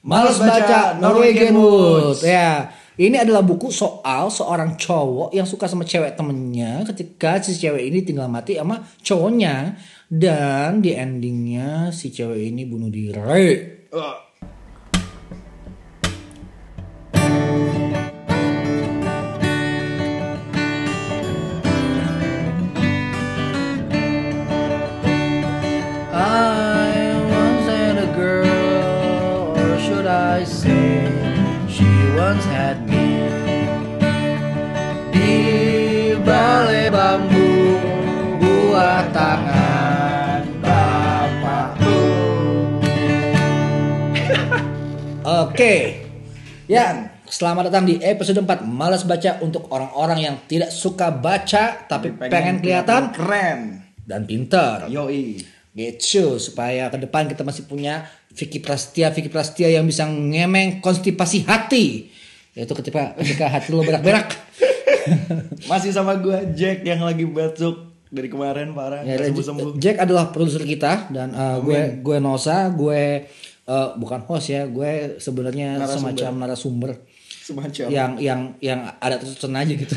Males 0.00 0.40
baca 0.40 0.96
Norwegian 0.96 1.56
Wood. 1.56 2.24
Ya, 2.24 2.72
ini 2.96 3.20
adalah 3.20 3.44
buku 3.44 3.68
soal 3.68 4.32
seorang 4.32 4.80
cowok 4.80 5.36
yang 5.36 5.44
suka 5.44 5.68
sama 5.68 5.84
cewek 5.84 6.16
temennya 6.16 6.84
ketika 6.88 7.40
si 7.44 7.56
cewek 7.56 7.84
ini 7.92 8.00
tinggal 8.00 8.28
mati 8.28 8.56
sama 8.56 8.80
cowoknya 9.04 9.76
dan 10.08 10.80
di 10.80 10.96
endingnya 10.96 11.92
si 11.92 12.08
cewek 12.08 12.48
ini 12.52 12.64
bunuh 12.64 12.88
diri. 12.88 13.20
I 13.92 14.29
once 32.30 32.46
had 32.46 32.78
me. 32.86 33.26
Di 35.10 35.34
balai 36.22 36.86
bambu, 36.86 37.74
buah 38.38 39.02
tangan 39.10 40.42
bapakku. 40.62 42.02
Oke, 45.42 45.74
ya. 46.70 47.10
Selamat 47.30 47.70
datang 47.70 47.86
di 47.86 47.94
episode 48.02 48.42
4 48.42 48.66
Malas 48.66 49.06
baca 49.06 49.38
untuk 49.38 49.70
orang-orang 49.70 50.18
yang 50.18 50.34
tidak 50.50 50.74
suka 50.74 51.14
baca 51.14 51.86
tapi 51.86 52.10
pengen, 52.10 52.58
kelihatan 52.58 53.14
keren. 53.14 53.86
dan 54.02 54.26
pintar 54.26 54.90
Yoi. 54.90 55.38
gitu 55.70 56.42
supaya 56.42 56.90
ke 56.90 56.98
depan 56.98 57.30
kita 57.30 57.46
masih 57.46 57.70
punya 57.70 58.10
Vicky 58.34 58.58
Prastia 58.58 59.14
Vicky 59.14 59.30
Prastia 59.30 59.70
yang 59.70 59.86
bisa 59.86 60.10
ngemeng 60.10 60.82
konstipasi 60.82 61.46
hati 61.46 62.10
yaitu 62.60 62.76
ketika 62.76 63.16
ketika 63.16 63.48
hati 63.48 63.72
lo 63.72 63.80
berak-berak. 63.80 64.36
Masih 65.70 65.96
sama 65.96 66.20
gua 66.20 66.44
Jack 66.52 66.84
yang 66.84 67.00
lagi 67.00 67.24
batuk 67.24 67.90
dari 68.10 68.28
kemarin 68.28 68.74
parah. 68.76 69.06
Ya, 69.06 69.16
Nggak 69.16 69.32
sembuh-sembuh. 69.32 69.70
Jack 69.78 69.96
adalah 70.02 70.28
produser 70.34 70.66
kita 70.66 71.08
dan 71.08 71.32
uh, 71.32 71.56
gue 71.62 72.02
gue 72.02 72.16
Nosa 72.18 72.66
gue 72.74 73.24
uh, 73.70 73.88
bukan 73.94 74.26
host 74.26 74.50
ya 74.50 74.66
gue 74.66 75.16
sebenarnya 75.22 75.78
semacam 75.86 76.32
narasumber. 76.44 76.92
Semacam. 77.40 77.90
yang 77.90 78.14
yang 78.22 78.40
yang 78.62 78.94
ada 79.02 79.18
terus 79.18 79.38
aja 79.42 79.74
gitu. 79.74 79.94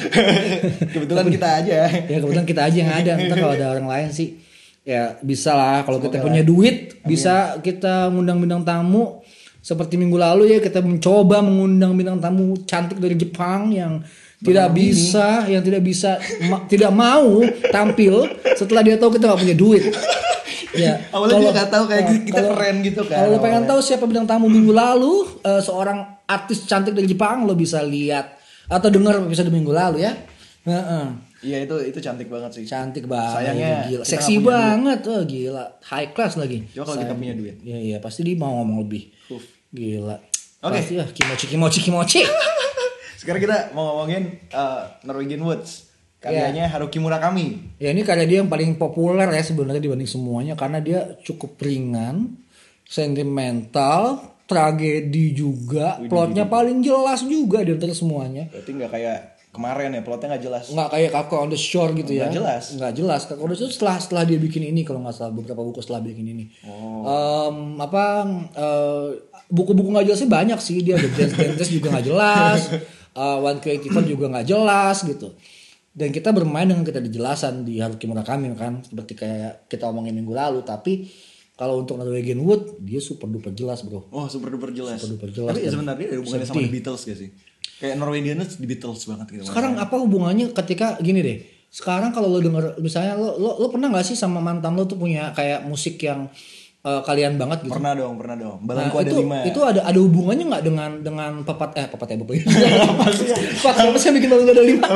Kebetulan 0.93 1.27
kita 1.29 1.47
aja. 1.61 1.77
ya 1.85 2.17
kebetulan 2.17 2.47
kita 2.49 2.61
aja 2.66 2.77
yang 2.81 2.93
ada. 2.93 3.11
Ntar 3.19 3.38
kalau 3.38 3.53
ada 3.53 3.67
orang 3.77 3.88
lain 3.89 4.09
sih 4.09 4.41
ya 4.85 5.17
bisa 5.21 5.53
lah. 5.53 5.85
Kalau 5.85 6.01
kita 6.01 6.21
punya 6.21 6.41
duit 6.41 7.01
bisa 7.05 7.61
kita 7.61 8.09
ngundang 8.09 8.41
bintang 8.41 8.63
tamu 8.66 9.22
seperti 9.64 9.95
minggu 9.95 10.19
lalu 10.19 10.52
ya 10.52 10.59
kita 10.59 10.83
mencoba 10.83 11.39
mengundang 11.39 11.95
bintang 11.95 12.19
tamu 12.19 12.59
cantik 12.67 13.00
dari 13.00 13.16
Jepang 13.16 13.72
yang 13.72 14.03
tidak 14.44 14.75
bisa 14.75 15.47
yang 15.47 15.64
tidak 15.64 15.80
bisa 15.80 16.19
ma- 16.52 16.67
tidak 16.67 16.92
mau 16.92 17.39
tampil 17.72 18.28
setelah 18.59 18.84
dia 18.84 19.00
tahu 19.00 19.16
kita 19.16 19.31
nggak 19.31 19.39
punya 19.39 19.56
duit 19.56 19.84
ya 20.84 21.00
Awalnya 21.16 21.39
dia 21.39 21.52
nggak 21.56 21.69
tahu 21.72 21.84
kayak 21.88 22.03
ya, 22.03 22.14
kita 22.28 22.41
keren 22.52 22.75
gitu 22.84 23.02
kan 23.08 23.17
kalau 23.23 23.30
lo 23.31 23.38
pengen 23.39 23.64
awalnya. 23.64 23.72
tahu 23.72 23.80
siapa 23.80 24.03
bintang 24.03 24.28
tamu 24.28 24.52
minggu 24.52 24.75
lalu 24.75 25.14
eh, 25.41 25.61
seorang 25.64 26.28
artis 26.28 26.67
cantik 26.67 26.91
dari 26.91 27.08
Jepang 27.08 27.47
lo 27.47 27.56
bisa 27.56 27.80
lihat 27.80 28.36
atau 28.67 28.91
dengar 28.91 29.23
episode 29.23 29.47
minggu 29.47 29.72
lalu 29.72 30.03
ya 30.03 30.11
Heeh. 30.64 31.08
Iya 31.44 31.67
itu 31.67 31.75
itu 31.91 32.00
cantik 32.00 32.31
banget 32.31 32.56
sih. 32.56 32.64
Cantik 32.64 33.03
banget. 33.03 33.52
Sayangnya 33.52 33.84
gila. 33.84 34.03
Seksi 34.08 34.36
banget. 34.39 35.00
Oh, 35.11 35.23
gila. 35.28 35.66
High 35.84 36.16
class 36.16 36.39
lagi. 36.39 36.64
Coba 36.72 36.88
kalau 36.88 37.00
kita 37.03 37.14
punya 37.19 37.36
duit. 37.36 37.56
Iya, 37.59 37.80
iya, 37.84 37.97
pasti 38.00 38.23
dia 38.23 38.39
mau 38.39 38.64
ngomong 38.64 38.88
lebih. 38.88 39.11
Uf. 39.28 39.52
Gila. 39.73 40.17
Oke. 40.63 40.79
Pasti 40.79 40.93
ya 41.02 41.05
kimochi 41.09 41.45
kimochi 41.49 41.79
kimochi. 41.81 42.21
Sekarang 43.19 43.41
kita 43.41 43.73
mau 43.73 43.97
ngomongin 43.97 44.38
uh, 44.53 45.02
Norwegian 45.03 45.41
Woods. 45.41 45.91
Karyanya 46.23 46.71
Haruki 46.71 47.03
Murakami. 47.03 47.75
ya 47.84 47.91
ini 47.91 48.00
karya 48.07 48.23
dia 48.23 48.39
yang 48.39 48.47
paling 48.47 48.79
populer 48.79 49.28
ya 49.28 49.44
sebenarnya 49.44 49.84
dibanding 49.84 50.07
semuanya 50.07 50.56
karena 50.56 50.79
dia 50.79 51.19
cukup 51.19 51.59
ringan, 51.59 52.39
sentimental, 52.88 54.31
tragedi 54.47 55.35
juga, 55.35 56.00
plotnya 56.07 56.47
paling 56.47 56.79
jelas 56.79 57.28
juga 57.28 57.59
di 57.67 57.75
antara 57.75 57.91
semuanya. 57.91 58.47
Berarti 58.47 58.72
nggak 58.72 58.91
kayak 58.95 59.17
kemarin 59.53 59.94
ya 59.94 60.02
plotnya 60.02 60.34
nggak 60.34 60.44
jelas. 60.44 60.66
nggak 60.68 60.90
kayak 60.90 61.09
Kako 61.14 61.36
on 61.38 61.50
the 61.50 61.59
Shore 61.59 61.94
gitu 61.94 62.12
ya 62.12 62.25
Nggak 62.25 62.36
jelas. 62.36 62.64
nggak 62.74 62.94
jelas 62.94 63.22
Kako 63.24 63.40
on 63.40 63.50
the 63.50 63.58
Shore 63.58 63.69
setelah 63.69 63.96
setelah 63.96 64.24
dia 64.25 64.38
bikin 64.38 64.66
ini 64.66 64.81
kalau 64.81 65.00
nggak 65.00 65.14
salah 65.14 65.30
beberapa 65.30 65.62
buku 65.62 65.78
setelah 65.78 66.02
bikin 66.02 66.25
ini 66.28 66.50
Em, 67.06 67.56
apa 67.78 68.03
eh, 68.52 69.08
buku-buku 69.47 69.90
nggak 69.90 70.06
jelasnya 70.08 70.28
banyak 70.28 70.59
sih 70.59 70.81
dia 70.81 70.97
The 70.97 71.08
Dance 71.08 71.36
Dance 71.38 71.69
juga 71.69 71.88
nggak 71.94 72.06
jelas 72.06 72.59
Eh, 73.14 73.38
One 73.40 73.62
Creative 73.62 73.94
juga 74.09 74.25
nggak 74.28 74.47
jelas 74.50 75.06
gitu 75.06 75.38
dan 75.94 76.09
kita 76.09 76.34
bermain 76.34 76.66
dengan 76.66 76.81
kita 76.81 76.97
dijelasan 76.97 77.62
di 77.62 77.78
Haruki 77.78 78.09
Murakami 78.09 78.50
kan 78.58 78.81
seperti 78.81 79.14
kayak 79.14 79.70
kita 79.70 79.85
omongin 79.85 80.18
minggu 80.18 80.34
lalu 80.34 80.66
tapi 80.66 81.06
kalau 81.53 81.78
untuk 81.78 82.02
Norwegian 82.02 82.41
Wood 82.41 82.81
dia 82.81 82.97
super 82.97 83.30
duper 83.30 83.53
jelas 83.53 83.85
bro 83.85 84.09
Oh 84.09 84.25
super 84.25 84.50
duper 84.50 84.74
jelas. 84.74 84.97
Super 84.97 85.14
duper 85.14 85.30
jelas 85.30 85.53
Tapi 85.53 85.70
sebenarnya 85.70 86.06
ada 86.09 86.18
hubungannya 86.18 86.47
sama. 86.50 86.58
The 86.58 86.74
Beatles 86.74 87.02
gak 87.06 87.18
sih? 87.22 87.30
Kayak 87.83 87.99
Norwegian 87.99 88.39
Woods 88.39 88.55
di 88.55 88.63
Beatles 88.63 89.03
banget 89.03 89.27
gitu. 89.29 89.44
Sekarang 89.44 89.75
apa 89.75 89.99
hubungannya 89.99 90.55
ketika 90.55 90.95
gini 91.03 91.19
deh. 91.19 91.38
Sekarang 91.67 92.16
kalau 92.16 92.31
lo 92.31 92.39
denger 92.39 92.79
misalnya 92.79 93.19
lo 93.19 93.35
lo, 93.35 93.59
lo 93.59 93.67
pernah 93.67 93.91
nggak 93.91 94.07
sih 94.07 94.16
sama 94.16 94.39
mantan 94.39 94.71
lo 94.71 94.88
tuh 94.88 94.95
punya 94.95 95.35
kayak 95.35 95.67
musik 95.67 95.99
yang 95.99 96.31
eh, 96.79 97.01
kalian 97.03 97.35
banget 97.35 97.67
gitu. 97.67 97.75
Pernah 97.75 97.91
dong, 97.91 98.16
pernah 98.16 98.39
dong. 98.39 98.57
Nah, 98.61 98.67
Balangku 98.72 98.95
ada 98.95 99.09
itu 99.09 99.16
lima. 99.19 99.38
itu 99.43 99.59
ada 99.59 99.81
ada 99.83 99.99
hubungannya 99.99 100.45
nggak 100.47 100.63
dengan 100.63 100.91
dengan 101.01 101.31
papat 101.43 101.69
eh 101.75 101.88
papat 101.91 102.07
ya 102.07 102.17
bapak 102.23 102.35
apa 102.88 103.05
sih 103.11 103.25
pak 103.59 103.73
siapa 103.75 103.97
sih 103.99 104.07
yang 104.07 104.16
bikin 104.16 104.29
balungku 104.31 104.53
ada 104.55 104.63
lima 104.63 104.88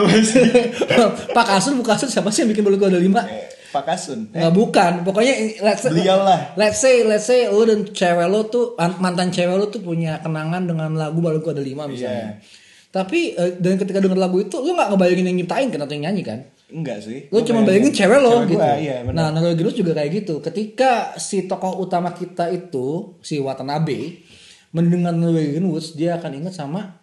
pak 1.35 1.45
kasur 1.45 1.71
bu 1.75 1.83
kasur 1.83 2.07
siapa 2.07 2.31
sih 2.31 2.47
yang 2.47 2.55
bikin 2.55 2.63
balungku 2.63 2.87
ada 2.87 3.01
lima 3.03 3.19
Eh, 3.27 3.51
Pak 3.67 3.83
Kasun. 3.83 4.31
Eh, 4.31 4.39
nggak 4.39 4.53
bukan 4.55 4.93
pokoknya 5.03 5.33
let's 5.59 5.83
say, 5.83 5.91
Beliau 5.91 6.23
lah. 6.23 6.55
let's 6.55 6.79
say 6.79 7.03
let's 7.03 7.27
say 7.27 7.51
lo 7.51 7.67
dan 7.67 7.83
cewek 7.83 8.23
lo 8.25 8.47
tuh 8.47 8.79
mantan 8.79 9.27
cewek 9.27 9.59
lo 9.59 9.67
tuh 9.67 9.83
punya 9.83 10.23
kenangan 10.23 10.63
dengan 10.63 10.95
lagu 10.95 11.19
balungku 11.19 11.51
ada 11.51 11.59
lima 11.59 11.83
misalnya 11.83 12.39
Iya. 12.39 12.66
Tapi 12.87 13.35
eh, 13.35 13.57
dan 13.57 13.75
ketika 13.75 13.99
denger 13.99 14.15
lagu 14.15 14.39
itu 14.39 14.55
lo 14.57 14.71
nggak 14.73 14.89
ngebayangin 14.95 15.25
yang 15.27 15.37
nyiptain 15.37 15.67
kan 15.69 15.79
atau 15.81 15.93
yang 15.93 16.05
nyanyi 16.09 16.23
kan 16.23 16.39
Enggak 16.67 16.99
sih. 16.99 17.31
lo 17.31 17.39
Gua 17.39 17.47
cuma 17.47 17.61
bayangin 17.63 17.95
cewek 17.95 18.19
lo 18.19 18.43
Cewek 18.43 18.47
gitu. 18.51 18.59
gua, 18.59 18.75
iya, 18.75 18.95
nah, 19.07 19.31
Norwegian 19.31 19.71
Wood 19.71 19.77
juga 19.79 19.91
kayak 19.95 20.11
gitu. 20.19 20.43
Ketika 20.43 21.15
si 21.15 21.47
tokoh 21.47 21.79
utama 21.79 22.11
kita 22.11 22.51
itu 22.51 23.15
si 23.23 23.39
Watanabe 23.39 24.19
mendengar 24.75 25.15
Norwegian 25.15 25.63
Woods, 25.63 25.95
dia 25.95 26.19
akan 26.19 26.43
ingat 26.43 26.51
sama 26.51 26.99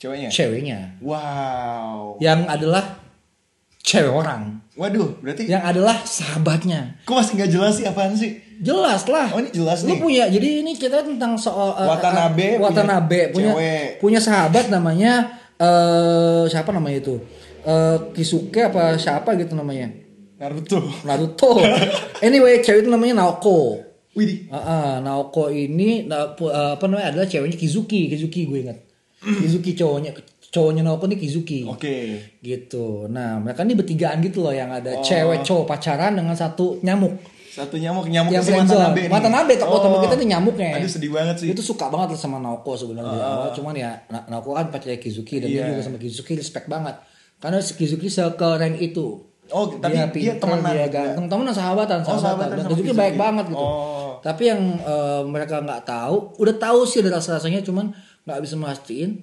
Ceweknya. 0.00 0.32
ceweknya 0.32 0.78
Wow. 1.04 2.16
yang 2.20 2.48
adalah 2.48 3.00
cewek 3.84 4.08
orang, 4.08 4.64
Waduh, 4.76 5.16
berarti 5.24 5.48
yang 5.48 5.64
adalah 5.64 6.04
sahabatnya. 6.04 7.00
kok 7.08 7.16
masih 7.16 7.32
nggak 7.40 7.50
jelas 7.50 7.72
sih 7.80 7.84
apaan 7.88 8.12
sih? 8.12 8.36
Jelas 8.60 9.08
lah. 9.08 9.32
Oh, 9.32 9.40
ini 9.40 9.48
jelas 9.48 9.84
Lu 9.88 9.96
nih. 9.96 10.00
punya 10.00 10.24
jadi 10.28 10.48
ini 10.60 10.76
cerita 10.76 11.00
tentang 11.00 11.36
soal 11.40 11.72
eh, 11.80 11.88
Watanabe 11.88 12.46
eh, 12.56 12.60
Watanabe 12.60 13.20
punya 13.32 13.32
punya 13.32 13.52
cewek. 13.56 13.88
punya 14.00 14.20
sahabat 14.20 14.68
namanya 14.68 15.32
eh 15.56 16.44
siapa 16.52 16.76
namanya 16.76 17.00
itu? 17.00 17.16
Eh 17.64 17.96
Kisuke 18.12 18.68
apa 18.68 19.00
siapa 19.00 19.32
gitu 19.40 19.56
namanya? 19.56 19.88
Naruto. 20.36 20.84
Naruto. 21.08 21.56
anyway, 22.26 22.60
cewek 22.60 22.84
itu 22.84 22.90
namanya 22.92 23.24
Naoko. 23.24 23.80
Widih. 24.12 24.48
Ah, 24.52 24.60
ah, 24.60 24.90
Naoko 25.00 25.48
ini 25.48 26.04
eh, 26.04 26.28
apa 26.76 26.84
namanya 26.84 27.16
adalah 27.16 27.24
ceweknya 27.28 27.56
Kizuki, 27.56 28.12
Kizuki 28.12 28.44
gue 28.44 28.60
ingat. 28.60 28.78
Kizuki 29.24 29.72
cowoknya 29.72 30.12
cowoknya 30.56 30.80
Naoko 30.80 31.04
ini 31.04 31.16
Kizuki. 31.16 31.68
Oke. 31.68 31.96
Gitu. 32.40 33.04
Nah, 33.06 33.36
mereka 33.36 33.60
ini 33.60 33.76
bertigaan 33.76 34.18
gitu 34.18 34.40
loh 34.40 34.50
yang 34.50 34.72
ada 34.72 34.96
Oh. 34.96 35.04
cewek 35.04 35.44
cowok 35.44 35.68
pacaran 35.68 36.16
dengan 36.16 36.32
satu 36.32 36.80
nyamuk. 36.80 37.20
Satu 37.52 37.76
nyamuk 37.76 38.04
nyamuk 38.06 38.32
yang 38.32 38.40
si. 38.40 38.52
Watanabe 38.52 39.04
nih. 39.04 39.08
Watanabe 39.08 39.52
tokoh 39.56 39.76
utama 39.78 39.96
Oh. 39.96 40.02
kita 40.02 40.14
ini 40.16 40.26
nyamuknya. 40.28 40.76
Aduh 40.76 40.88
sedih 40.88 41.08
banget 41.08 41.36
sih. 41.36 41.48
Itu 41.48 41.60
suka 41.60 41.88
banget 41.88 42.12
lah 42.12 42.18
sama 42.18 42.36
Naoko 42.36 42.72
sebenarnya 42.72 43.12
awal. 43.12 43.52
Cuman 43.52 43.72
ya 43.72 43.92
Na- 44.06 44.24
Naoko 44.26 44.52
kan 44.52 44.68
pacarnya 44.68 44.96
Kizuki 44.96 45.36
dan 45.38 45.48
dia 45.48 45.60
Iya. 45.62 45.68
juga 45.70 45.82
sama 45.82 45.96
Kizuki 45.96 46.32
respect 46.32 46.66
banget. 46.66 46.96
Karena 47.36 47.60
si 47.60 47.72
Kizuki 47.72 48.08
sekeren 48.08 48.72
itu. 48.74 49.24
Oh, 49.46 49.70
tapi 49.72 49.94
dia 49.94 50.10
pinter, 50.10 50.42
temenan 50.42 50.74
dia 50.74 50.90
ganteng, 50.90 51.30
temenan 51.30 51.54
sahabatan, 51.54 52.02
Oh, 52.02 52.18
sahabatan. 52.18 52.20
sahabatan 52.20 52.50
Dan 52.50 52.58
sama 52.58 52.70
Kizuki 52.74 52.92
baik 52.92 53.14
banget 53.14 53.44
gitu. 53.46 53.62
Oh. 53.62 54.18
Tapi 54.18 54.42
yang 54.44 54.60
eh, 54.76 55.22
mereka 55.22 55.62
nggak 55.62 55.82
tahu, 55.82 56.16
udah 56.36 56.54
tahu 56.56 56.80
sih 56.82 56.98
ada 56.98 57.14
rasa-rasanya, 57.14 57.62
cuman 57.62 57.94
nggak 58.26 58.40
bisa 58.42 58.58
mastiin. 58.58 59.22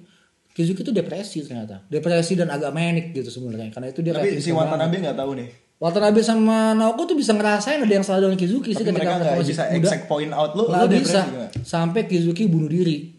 Kizuki 0.54 0.86
itu 0.86 0.94
depresi 0.94 1.42
ternyata, 1.42 1.82
depresi 1.90 2.38
dan 2.38 2.46
agak 2.46 2.70
manik 2.70 3.10
gitu 3.10 3.26
sebenarnya. 3.26 3.74
Karena 3.74 3.90
itu 3.90 4.00
dia 4.06 4.14
Tapi 4.14 4.38
si. 4.38 4.54
Watanabe 4.54 5.02
nggak 5.02 5.18
tahu 5.18 5.34
nih. 5.34 5.48
Watanabe 5.82 6.22
sama 6.22 6.70
Naoko 6.78 7.10
tuh 7.10 7.18
bisa 7.18 7.34
ngerasain 7.34 7.82
ada 7.82 7.90
yang 7.90 8.06
salah 8.06 8.30
dengan 8.30 8.38
Kizuki 8.38 8.70
sih 8.70 8.86
Tapi 8.86 8.94
mereka 8.94 9.18
nggak 9.18 9.42
bisa 9.42 9.66
exact 9.74 10.06
point 10.06 10.30
out 10.30 10.54
lu. 10.54 10.70
Lu 10.70 10.86
bisa. 10.86 11.26
nggak? 11.26 11.66
Sampai 11.66 12.06
Kizuki 12.06 12.46
bunuh 12.46 12.70
diri. 12.70 13.18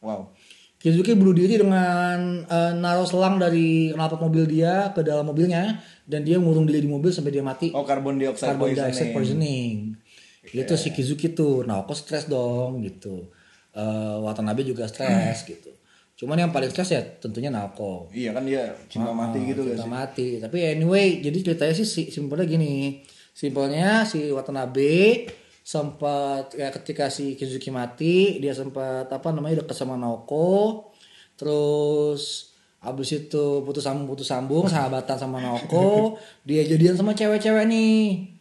Wow. 0.00 0.32
Kizuki 0.80 1.12
bunuh 1.12 1.36
diri 1.36 1.60
dengan 1.60 2.40
eh, 2.48 2.72
naruh 2.72 3.04
selang 3.04 3.36
dari 3.36 3.92
knalpot 3.92 4.24
mobil 4.24 4.48
dia 4.48 4.96
ke 4.96 5.04
dalam 5.04 5.28
mobilnya 5.28 5.76
dan 6.08 6.24
dia 6.24 6.40
ngurung 6.40 6.64
diri 6.64 6.80
di 6.80 6.88
mobil 6.88 7.12
sampai 7.12 7.36
dia 7.36 7.44
mati. 7.44 7.68
Oh 7.76 7.84
carbon 7.84 8.16
dioxide 8.16 8.56
Carbon 8.56 8.72
dioxide 8.72 9.12
poisoning. 9.12 9.92
poisoning. 9.92 10.56
Gitu 10.56 10.72
si 10.80 10.88
Kizuki 10.88 11.36
tuh. 11.36 11.68
Naoko 11.68 11.92
stres 11.92 12.24
dong 12.32 12.80
gitu. 12.80 13.28
eh, 13.76 14.16
Watanabe 14.24 14.64
juga 14.64 14.88
stres 14.88 15.44
gitu. 15.52 15.75
Cuman 16.16 16.40
yang 16.40 16.48
paling 16.48 16.72
stres 16.72 16.96
ya 16.96 17.04
tentunya 17.20 17.52
Naoko. 17.52 18.08
Iya 18.08 18.32
kan 18.32 18.48
dia 18.48 18.72
cinta 18.88 19.12
mati 19.12 19.38
gitu 19.44 19.68
Cinta 19.68 19.84
mati. 19.84 20.40
Tapi 20.40 20.58
anyway, 20.64 21.20
jadi 21.20 21.36
ceritanya 21.44 21.76
sih 21.76 21.84
si- 21.84 22.08
simpelnya 22.08 22.48
gini. 22.48 23.04
Simpelnya 23.36 24.08
si 24.08 24.32
Watanabe 24.32 25.28
sempat 25.60 26.56
ya 26.56 26.72
ketika 26.72 27.12
si 27.12 27.36
Kizuki 27.36 27.68
mati, 27.68 28.40
dia 28.40 28.56
sempat 28.56 29.12
apa 29.12 29.28
namanya 29.28 29.60
deket 29.60 29.76
sama 29.76 30.00
Naoko. 30.00 30.88
Terus 31.36 32.56
abis 32.80 33.12
itu 33.12 33.60
putus 33.60 33.84
sambung 33.84 34.08
putus 34.08 34.30
sambung 34.30 34.64
sahabatan 34.72 35.20
sama 35.20 35.36
Naoko, 35.36 36.16
dia 36.48 36.64
jadian 36.64 36.96
sama 36.96 37.12
cewek-cewek 37.12 37.68
nih. 37.68 38.32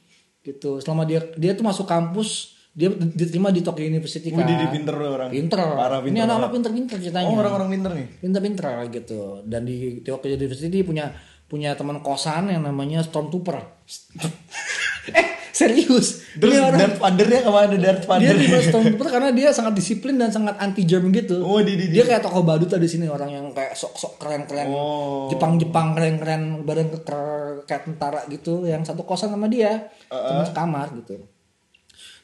Gitu. 0.48 0.80
Selama 0.80 1.04
dia 1.04 1.20
dia 1.36 1.52
tuh 1.60 1.68
masuk 1.68 1.84
kampus, 1.84 2.55
dia 2.76 2.92
diterima 2.92 3.50
di 3.50 3.62
Tokyo 3.62 3.88
University 3.88 4.28
Wih, 4.28 4.36
kan. 4.36 4.46
dia 4.46 4.68
pinter 4.68 4.92
orang. 4.94 5.32
Pinter. 5.32 5.58
Parah 5.58 5.98
Ini 5.98 6.12
pinter. 6.12 6.24
anak-anak 6.26 6.52
pinter-pinter 6.52 6.96
ceritanya 7.00 7.26
Oh 7.26 7.40
orang-orang 7.40 7.70
pinter 7.72 7.92
nih. 7.94 8.08
pinter-pinter 8.20 8.66
gitu 8.92 9.20
dan 9.42 9.64
di 9.64 9.76
Tokyo 10.02 10.30
University 10.30 10.68
dia 10.70 10.84
punya 10.84 11.06
punya 11.46 11.72
teman 11.72 12.02
kosan 12.02 12.50
yang 12.50 12.62
namanya 12.62 13.00
Stormtrooper 13.00 13.56
eh 15.12 15.26
serius 15.52 16.26
Terus 16.36 16.52
Ini 16.52 16.60
orang- 16.60 16.80
Darth 16.82 17.00
Vader-nya 17.00 17.40
ke 17.40 17.50
mana 17.50 17.76
Darth 17.78 18.04
dia 18.04 18.12
Vader? 18.12 18.36
tipe 18.36 18.58
Stormtrooper 18.66 19.08
karena 19.10 19.30
dia 19.32 19.50
sangat 19.50 19.74
disiplin 19.80 20.18
dan 20.18 20.28
sangat 20.28 20.58
anti 20.58 20.84
germ 20.84 21.08
gitu 21.10 21.40
Oh, 21.40 21.62
di- 21.62 21.78
di- 21.78 21.90
dia 21.92 22.04
kayak 22.04 22.20
tokoh 22.20 22.42
badut 22.42 22.68
di 22.68 22.90
sini 22.90 23.06
orang 23.06 23.30
yang 23.30 23.46
kayak 23.52 23.72
sok-sok 23.72 24.18
keren-keren 24.18 24.68
Oh. 24.68 25.30
Jepang-Jepang 25.30 25.94
keren-keren 25.94 26.42
badan 26.62 26.92
keker 26.92 27.24
kayak 27.64 27.84
tentara 27.86 28.26
gitu 28.28 28.66
yang 28.66 28.82
satu 28.82 29.02
kosan 29.02 29.30
sama 29.30 29.48
dia 29.48 29.88
teman 30.10 30.44
sekamar 30.44 30.92
gitu 30.98 31.24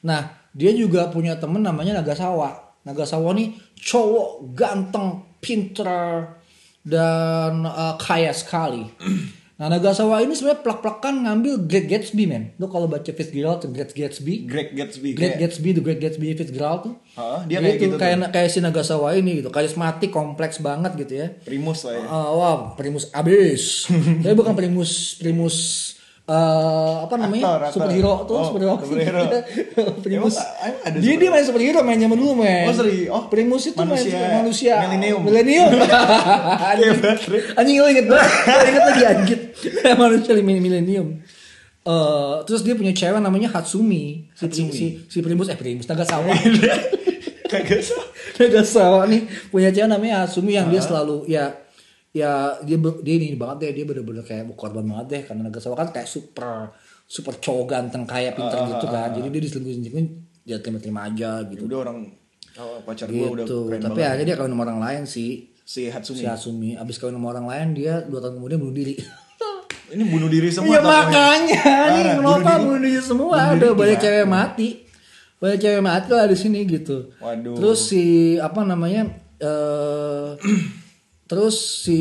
Nah, 0.01 0.40
dia 0.51 0.71
juga 0.71 1.07
punya 1.07 1.39
temen 1.39 1.63
namanya 1.63 1.99
Nagasawa. 1.99 2.75
Nagasawa 2.83 3.31
nih 3.37 3.53
cowok 3.77 4.51
ganteng, 4.51 5.21
pinter, 5.37 6.33
dan 6.81 7.63
uh, 7.63 7.95
kaya 7.97 8.33
sekali. 8.33 8.87
Nah, 9.61 9.69
Nagasawa 9.69 10.25
ini 10.25 10.33
sebenarnya 10.33 10.65
plak-plakan 10.65 11.21
ngambil 11.21 11.69
Great 11.69 11.85
Gatsby, 11.85 12.25
men. 12.25 12.49
Lu 12.57 12.65
kalau 12.65 12.89
baca 12.89 13.05
Fitzgerald, 13.05 13.61
The 13.61 13.69
Great 13.69 13.93
Gatsby, 13.93 14.49
Greg 14.49 14.73
Gatsby. 14.73 15.13
Great 15.13 15.37
kayak- 15.37 15.53
Gatsby, 15.53 15.69
The 15.77 15.83
Great 15.85 16.01
Gatsby 16.01 16.33
Fitzgerald 16.33 16.81
tuh. 16.81 16.93
Heeh, 17.13 17.39
dia 17.45 17.45
Dia 17.45 17.57
kayak 17.61 17.75
itu 17.77 17.85
gitu 17.85 17.95
kayak 18.01 18.17
kayak 18.33 18.49
si 18.49 18.57
Nagasawa 18.57 19.13
ini 19.13 19.37
gitu, 19.37 19.53
karismatik, 19.53 20.09
kompleks 20.09 20.57
banget 20.57 20.97
gitu 20.97 21.13
ya. 21.13 21.29
Primus 21.45 21.85
lah 21.85 21.93
ya. 21.93 22.01
Ah, 22.09 22.29
wah, 22.33 22.73
primus 22.73 23.13
abis. 23.13 23.85
Tapi 24.25 24.33
bukan 24.33 24.57
primus 24.57 25.21
primus 25.21 25.55
eh 26.21 26.95
apa 27.01 27.15
namanya? 27.17 27.43
Aktor, 27.43 27.59
aktor. 27.61 27.73
Superhero 27.75 28.13
tuh, 28.23 28.35
Oh, 28.35 28.45
superhero. 28.47 28.73
superhero. 28.79 29.21
primus. 30.05 30.35
Emang- 30.37 30.81
ada 30.81 30.97
dia 30.97 31.13
dia 31.17 31.29
main 31.29 31.43
superhero 31.43 31.79
main 31.81 31.97
zaman 31.97 32.13
dulu 32.15 32.33
main. 32.37 32.69
Oh, 32.69 32.75
serius? 32.75 33.09
Oh, 33.09 33.23
primus 33.27 33.63
itu 33.65 33.77
manusia- 33.77 34.15
main 34.15 34.33
manusia 34.39 34.73
milenium. 34.81 35.21
Milenium. 35.21 35.69
anjing, 36.71 36.89
baterai. 36.97 37.39
anjing 37.57 37.75
lo 37.77 37.87
inget 37.87 38.05
banget. 38.05 38.31
Inget 38.69 38.83
lagi 38.85 39.01
anjing. 39.03 39.41
manusia 39.99 40.31
mil- 40.39 40.61
milenium. 40.61 41.07
Eh, 41.81 42.35
terus 42.45 42.61
dia 42.61 42.77
punya 42.77 42.93
cewek 42.93 43.17
namanya 43.17 43.49
Hatsumi. 43.49 44.29
Si, 44.37 44.45
Hatsumi. 44.45 44.69
si, 44.71 44.85
si 45.09 45.17
Primus 45.19 45.49
eh 45.49 45.57
Primus 45.57 45.89
Nagasawa. 45.89 46.29
Salah. 47.51 48.07
Nagasawa 48.37 49.01
nih 49.05 49.21
punya 49.49 49.69
cewek 49.69 49.89
namanya 49.89 50.23
Asumi 50.23 50.55
yang 50.55 50.69
dia 50.69 50.79
selalu 50.79 51.27
ya 51.27 51.51
ya 52.11 52.59
dia 52.63 52.75
dia 52.75 53.15
ini 53.15 53.39
banget 53.39 53.57
deh 53.67 53.71
dia 53.81 53.85
bener-bener 53.87 54.23
kayak 54.27 54.51
korban 54.59 54.83
banget 54.83 55.07
deh 55.07 55.21
karena 55.31 55.47
Nagasawa 55.47 55.75
kan 55.79 55.89
kayak 55.95 56.07
super 56.11 56.75
super 57.07 57.35
cowok 57.39 57.65
ganteng 57.71 58.03
kaya 58.07 58.35
pinter 58.35 58.67
gitu 58.67 58.87
kan. 58.87 59.11
jadi 59.15 59.27
dia 59.27 59.41
diselingkuhin 59.43 60.07
dia 60.41 60.57
terima-terima 60.59 61.05
aja 61.07 61.45
gitu. 61.47 61.69
Udah 61.69 61.79
orang 61.87 61.97
oh, 62.57 62.81
pacar 62.83 63.07
gua 63.07 63.27
udah 63.35 63.45
gitu. 63.45 63.59
keren 63.69 63.81
tapi 63.83 63.99
banget. 64.01 64.09
akhirnya 64.09 64.27
dia 64.27 64.35
kawin 64.39 64.51
sama 64.51 64.63
orang 64.67 64.81
lain 64.81 65.03
sih. 65.05 65.31
Si 65.61 65.87
Hatsumi. 65.87 66.19
si 66.19 66.25
Asumi 66.27 66.71
abis 66.75 66.97
kawin 66.99 67.15
sama 67.15 67.31
orang 67.31 67.47
lain 67.47 67.67
dia 67.77 68.03
dua 68.03 68.19
tahun 68.19 68.41
kemudian 68.41 68.59
bunuh 68.59 68.75
diri. 68.75 68.95
Ini 69.91 70.07
bunuh 70.07 70.31
diri 70.31 70.47
semua 70.47 70.79
tokohnya. 70.79 71.03
makanya. 71.03 71.63
Nih 71.91 72.03
kenapa 72.15 72.23
bunuh 72.23 72.39
diri. 72.39 72.63
bunuh 72.63 72.79
diri 72.79 73.01
semua? 73.03 73.35
Bunuh 73.35 73.55
ada 73.59 73.67
banyak 73.75 73.99
cewek 73.99 74.27
mati. 74.27 74.67
Banyak 75.39 75.59
cewek 75.59 75.83
mati 75.83 76.09
lah 76.15 76.25
di 76.31 76.37
sini 76.39 76.59
gitu. 76.63 76.97
Waduh. 77.19 77.55
terus 77.59 77.79
si 77.91 78.35
apa 78.39 78.63
namanya 78.63 79.11
eh 79.39 80.31
terus 81.31 81.55
si 81.81 81.99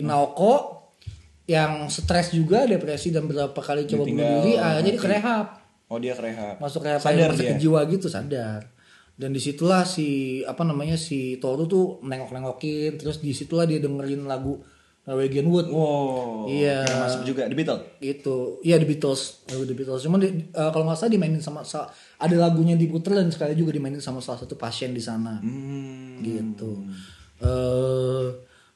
Naoko 0.00 0.80
yang 1.44 1.86
stres 1.86 2.32
juga 2.32 2.64
depresi 2.64 3.12
dan 3.12 3.24
berapa 3.24 3.52
kali 3.52 3.84
coba 3.84 4.02
bunuh 4.02 4.16
diri 4.16 4.52
akhirnya 4.56 4.80
dia 4.80 4.90
mati. 4.90 4.98
ke 4.98 5.08
rehab 5.10 5.46
Oh 5.84 6.00
dia 6.00 6.12
kerehab. 6.12 6.56
masuk 6.56 6.80
rehab 6.80 6.96
Sadar 6.98 7.30
dia. 7.30 7.52
jiwa 7.54 7.84
gitu 7.84 8.08
sadar 8.08 8.64
dan 9.14 9.30
di 9.30 9.38
situlah 9.38 9.84
si 9.84 10.08
apa 10.42 10.64
namanya 10.64 10.96
si 10.96 11.36
Toru 11.36 11.64
tuh 11.64 12.00
nengok-nengokin 12.00 12.96
terus 12.96 13.20
di 13.20 13.30
situlah 13.30 13.62
dia 13.62 13.78
dengerin 13.78 14.24
lagu 14.24 14.58
Norwegian 15.04 15.44
Wood 15.44 15.68
Wow. 15.68 16.48
Iya. 16.48 16.80
Yang 16.82 16.98
masuk 16.98 17.22
juga 17.26 17.42
The 17.44 17.52
Beatles. 17.52 17.82
itu 18.00 18.36
iya 18.62 18.74
The 18.74 18.88
Beatles 18.88 19.20
lagu 19.46 19.62
The 19.62 19.76
Beatles 19.76 20.00
cuman 20.02 20.18
di- 20.18 20.48
eh, 20.48 20.70
kalau 20.72 20.82
nggak 20.82 20.96
salah 20.96 21.12
dimainin 21.12 21.38
sama 21.38 21.60
sa- 21.62 21.92
ada 22.16 22.34
lagunya 22.34 22.72
diputer 22.74 23.12
dan 23.14 23.28
sekali 23.28 23.52
juga 23.52 23.70
dimainin 23.70 24.00
sama 24.00 24.18
salah 24.18 24.40
satu 24.40 24.56
pasien 24.56 24.90
di 24.90 25.00
sana 25.00 25.36
Hmm. 25.38 26.18
gitu 26.18 26.80
eh 27.38 28.26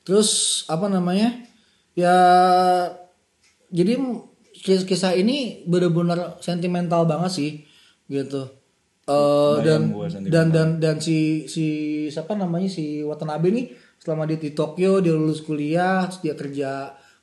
terus 0.08 0.64
apa 0.66 0.88
namanya 0.88 1.36
ya 1.92 2.16
jadi 3.68 4.00
kis- 4.56 4.88
kisah 4.88 5.12
ini 5.12 5.68
benar-benar 5.68 6.40
sentimental 6.40 7.04
banget 7.04 7.32
sih 7.32 7.52
gitu. 8.08 8.48
Eh 9.04 9.56
dan, 9.64 9.92
dan 10.28 10.46
dan 10.48 10.68
dan 10.80 10.96
si 11.00 11.44
si 11.44 11.64
siapa 12.08 12.32
namanya 12.32 12.68
si 12.68 13.04
Watanabe 13.04 13.52
nih 13.52 13.66
selama 14.00 14.24
dia 14.24 14.36
di 14.36 14.52
Tokyo 14.52 15.00
dia 15.00 15.12
lulus 15.12 15.44
kuliah 15.44 16.08
terus 16.08 16.20
dia 16.20 16.32
kerja 16.32 16.70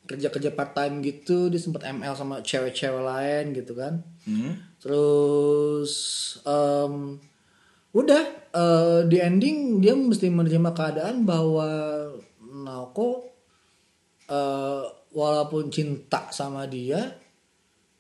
kerja 0.06 0.28
kerja 0.30 0.50
part 0.54 0.78
time 0.78 1.02
gitu 1.02 1.50
dia 1.50 1.58
sempat 1.58 1.86
ML 1.90 2.14
sama 2.14 2.42
cewek-cewek 2.42 3.02
lain 3.02 3.54
gitu 3.54 3.74
kan. 3.74 4.06
Hmm. 4.26 4.54
terus 4.82 5.94
em, 6.42 7.18
udah 7.94 8.24
eh, 8.54 9.00
di 9.06 9.18
ending 9.22 9.82
dia 9.82 9.94
mesti 9.94 10.30
menerima 10.30 10.74
keadaan 10.74 11.26
bahwa 11.26 11.70
Naoko 12.66 13.24
eh, 14.26 14.86
walaupun 15.14 15.70
cinta 15.70 16.34
sama 16.34 16.66
dia 16.66 17.00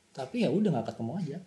tapi 0.09 0.41
ya 0.41 0.49
udah 0.49 0.73
nggak 0.73 0.87
ketemu 0.95 1.11
aja. 1.21 1.37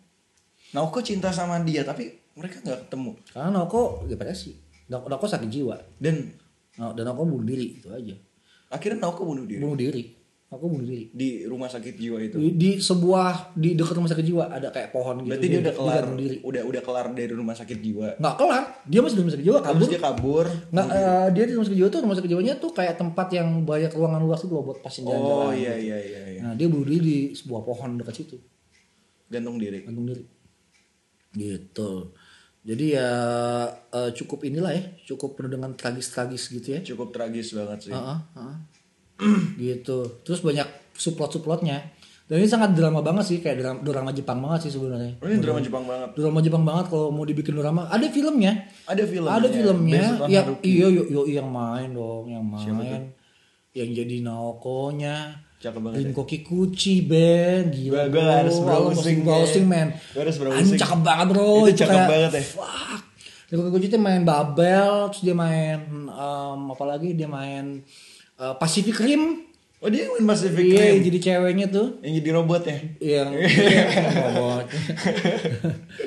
Naoko 0.79 0.99
cinta 1.03 1.35
sama 1.35 1.59
dia 1.67 1.83
tapi 1.83 2.15
mereka 2.39 2.63
nggak 2.63 2.87
ketemu. 2.87 3.13
karena 3.35 3.51
Naoko 3.51 4.07
depresi. 4.07 4.55
Naoko, 4.87 5.11
Naoko 5.11 5.27
sakit 5.27 5.51
jiwa. 5.51 5.77
Dan 5.99 6.47
Nah, 6.79 6.95
dan 6.95 7.11
Naoko 7.11 7.27
bunuh 7.27 7.43
diri 7.43 7.83
itu 7.83 7.91
aja. 7.91 8.15
Akhirnya 8.71 9.03
Naoko 9.03 9.27
bunuh 9.27 9.43
diri? 9.43 9.59
Bunuh 9.59 9.75
diri 9.75 10.18
Naoko 10.49 10.65
bunuh 10.67 10.81
diri 10.83 11.13
di 11.13 11.45
rumah 11.45 11.69
sakit 11.69 11.93
jiwa 11.93 12.17
itu. 12.19 12.35
di, 12.35 12.49
di 12.53 12.71
sebuah 12.79 13.53
di 13.53 13.77
dekat 13.77 13.95
rumah 13.95 14.09
sakit 14.09 14.25
jiwa 14.25 14.49
ada 14.49 14.73
kayak 14.73 14.89
pohon 14.89 15.21
gitu 15.21 15.29
Berarti 15.29 15.47
dia 15.47 15.61
udah 15.61 15.75
kelar, 15.77 16.03
bunuh 16.03 16.19
diri 16.19 16.37
udah 16.41 16.63
udah 16.65 16.83
kelar 16.83 17.07
dari 17.13 17.33
rumah 17.33 17.53
sakit 17.53 17.79
jiwa. 17.79 18.09
nggak 18.17 18.35
kelar 18.35 18.65
dia 18.83 18.99
masih 18.99 19.13
di 19.13 19.21
rumah 19.21 19.35
sakit 19.35 19.45
jiwa 19.45 19.59
kabur 19.61 19.77
Terus 19.79 19.91
dia 19.91 20.01
kabur. 20.01 20.47
Nggak, 20.71 20.87
eh, 20.89 21.27
dia 21.29 21.45
di 21.45 21.53
rumah 21.53 21.67
sakit 21.69 21.79
jiwa 21.79 21.89
tuh 21.89 22.01
rumah 22.01 22.17
sakit 22.17 22.31
jiwanya 22.31 22.55
tuh 22.57 22.71
kayak 22.73 22.95
tempat 22.97 23.29
yang 23.31 23.49
banyak 23.63 23.93
ruangan 23.93 24.21
luas 24.21 24.41
itu 24.41 24.49
loh 24.51 24.65
buat 24.65 24.79
pasien 24.81 25.05
Oh 25.05 25.13
jalan-jalan. 25.13 25.53
iya 25.55 25.75
iya 25.77 25.97
iya 25.99 26.23
iya. 26.31 26.41
Nah 26.43 26.53
dia 26.55 26.67
bunuh 26.67 26.87
diri 26.87 26.99
di 26.99 27.17
sebuah 27.31 27.61
pohon 27.63 27.91
dekat 27.95 28.15
situ, 28.17 28.37
Gantung 29.29 29.61
diri. 29.61 29.85
gantung 29.85 30.07
diri. 30.07 30.25
Gitu. 31.31 31.91
Jadi 32.65 32.87
ya 32.91 33.11
eh, 33.69 34.11
cukup 34.13 34.45
inilah 34.45 34.73
ya, 34.73 34.83
cukup 35.07 35.37
penuh 35.37 35.49
dengan 35.51 35.73
tragis-tragis 35.73 36.49
gitu 36.49 36.69
ya. 36.71 36.81
Cukup 36.83 37.13
tragis 37.13 37.53
banget 37.53 37.79
sih. 37.85 37.93
Heeh, 37.93 38.19
heeh. 38.35 38.57
gitu. 39.59 40.23
Terus 40.23 40.41
banyak 40.41 40.67
subplot-subplotnya. 40.95 41.99
Dan 42.29 42.45
ini 42.45 42.49
sangat 42.49 42.77
drama 42.77 43.01
banget 43.01 43.25
sih, 43.25 43.39
kayak 43.41 43.57
drama, 43.57 43.79
drama 43.81 44.11
Jepang 44.13 44.37
banget 44.45 44.69
sih 44.69 44.77
sebenarnya. 44.77 45.17
Oh, 45.17 45.33
ini 45.33 45.41
drama 45.41 45.65
Jepang 45.65 45.89
banget. 45.89 46.09
Drama 46.13 46.39
Jepang 46.45 46.61
banget 46.61 46.85
kalau 46.93 47.09
mau 47.09 47.25
dibikin 47.25 47.57
drama. 47.57 47.89
Ada 47.89 48.05
filmnya, 48.13 48.69
Ada 48.85 49.05
film. 49.09 49.29
ada 49.33 49.49
filmnya 49.49 50.05
ya 50.29 50.45
iya 50.61 50.87
yo, 50.93 51.09
yo 51.09 51.23
yang 51.25 51.49
main 51.49 51.89
dong 51.89 52.29
yang 52.29 52.45
main 52.45 53.17
yang 53.73 53.89
jadi 53.93 54.21
Naoko-nya 54.21 55.41
Cakep 55.59 55.81
banget 55.81 55.97
ya. 55.97 56.03
Rinko 56.07 56.23
Kikuchi 56.23 57.03
Ben 57.03 57.73
gila 57.73 58.07
bro. 58.13 58.21
harus 58.23 58.57
browsing, 58.61 58.95
mesti 58.95 59.27
browsing 59.27 59.65
ya. 59.65 59.73
men 59.73 59.89
Gua 60.15 60.21
harus 60.23 60.37
browsing. 60.37 60.79
Cakep 60.79 61.01
banget 61.03 61.27
bro 61.33 61.49
Itu 61.67 61.73
cakep 61.81 61.97
kayak, 61.97 62.09
banget 62.13 62.33
ya. 62.37 62.43
fuck 62.45 63.03
Rinko 63.49 63.63
Kikuchi 63.73 63.87
tuh 63.89 64.01
main 64.01 64.23
Babel 64.23 64.93
terus 65.11 65.23
dia 65.25 65.33
main 65.33 65.79
um, 66.13 66.61
apa 66.71 66.85
lagi 66.85 67.17
dia 67.17 67.27
main 67.27 67.81
uh, 68.39 68.55
Pacific 68.55 68.97
Rim 68.97 69.45
Oh 69.79 69.87
dia 69.87 70.11
main 70.11 70.27
Pacific 70.27 70.65
iya 70.65 70.91
Rim. 70.91 70.91
yang 70.91 71.03
jadi 71.07 71.19
ceweknya 71.21 71.67
tuh 71.69 71.87
Yang 72.03 72.15
jadi 72.19 72.31
robot 72.33 72.63
ya. 72.65 72.79
yang 72.99 73.29
robot 74.27 74.65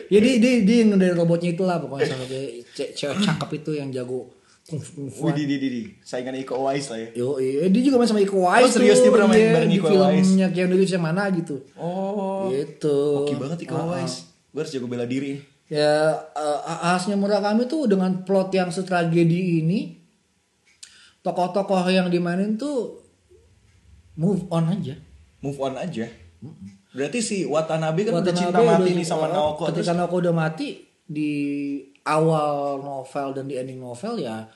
ya 0.07 0.19
dia 0.19 0.33
dia 0.37 0.53
dia 0.61 0.77
yang 0.83 0.95
dari 0.95 1.13
robotnya 1.13 1.49
itulah 1.51 1.79
pokoknya 1.79 2.05
sama 2.05 2.25
kayak 2.25 2.67
ce- 2.69 2.91
cewek 2.93 3.17
cakep 3.21 3.49
itu 3.53 3.71
yang 3.73 3.89
jago 3.89 4.27
kungfu 4.61 4.91
kungfuan 4.93 5.33
Wih 5.33 5.47
di 5.47 5.55
di 5.57 5.67
di. 5.69 5.81
Saingan 5.99 6.37
Iko 6.37 6.53
Uwais 6.57 6.85
lah 6.85 6.99
ya. 6.99 7.09
Yo, 7.13 7.35
iya, 7.37 7.65
dia 7.67 7.81
juga 7.81 7.97
main 7.97 8.07
sama 8.07 8.19
Iko 8.19 8.35
Uwais 8.39 8.61
Oh, 8.61 8.71
serius? 8.71 8.99
tuh, 8.99 9.03
Dia 9.03 9.11
pernah 9.11 9.27
main 9.27 9.41
iya, 9.41 9.51
bareng 9.51 9.73
Iko 9.73 9.87
Uwais? 9.89 10.21
filmnya 10.21 10.47
Keanu 10.49 10.73
Reeves 10.75 10.93
yang 10.93 11.03
mana 11.03 11.23
gitu. 11.31 11.55
Oh. 11.73 12.47
Gitu. 12.47 12.97
Oke 13.25 13.35
banget 13.35 13.57
Iko 13.61 13.73
Ah, 13.73 13.79
ah. 13.79 13.87
Uwais. 13.89 14.13
Gue 14.47 14.59
harus 14.61 14.71
jago 14.71 14.85
bela 14.85 15.03
diri. 15.03 15.41
ya 15.65 16.13
uh, 16.29 16.59
khasnya 16.85 17.15
Murakami 17.15 17.63
tuh 17.65 17.83
dengan 17.85 18.21
plot 18.21 18.51
yang 18.51 18.69
setragedi 18.69 19.59
ini 19.59 20.00
tokoh-tokoh 21.21 21.85
yang 21.89 22.09
dimainin 22.09 22.57
tuh 22.57 23.01
move 24.17 24.45
on 24.49 24.69
aja. 24.69 24.97
Move 25.41 25.57
on 25.61 25.77
aja. 25.77 26.05
Berarti 26.91 27.19
si 27.23 27.37
Watanabe 27.47 28.03
kan 28.09 28.19
udah 28.19 28.33
Watanabe 28.33 28.41
cinta 28.41 28.59
mati 28.59 28.83
udah- 28.91 28.97
nih 28.97 29.07
sama 29.07 29.25
Naoko 29.29 29.63
ketika 29.69 29.93
terus 29.93 29.97
Naoko 29.97 30.15
udah 30.19 30.33
mati 30.35 30.67
di 31.05 31.31
awal 32.03 32.81
novel 32.81 33.27
dan 33.37 33.45
di 33.45 33.55
ending 33.55 33.79
novel 33.79 34.17
ya 34.19 34.49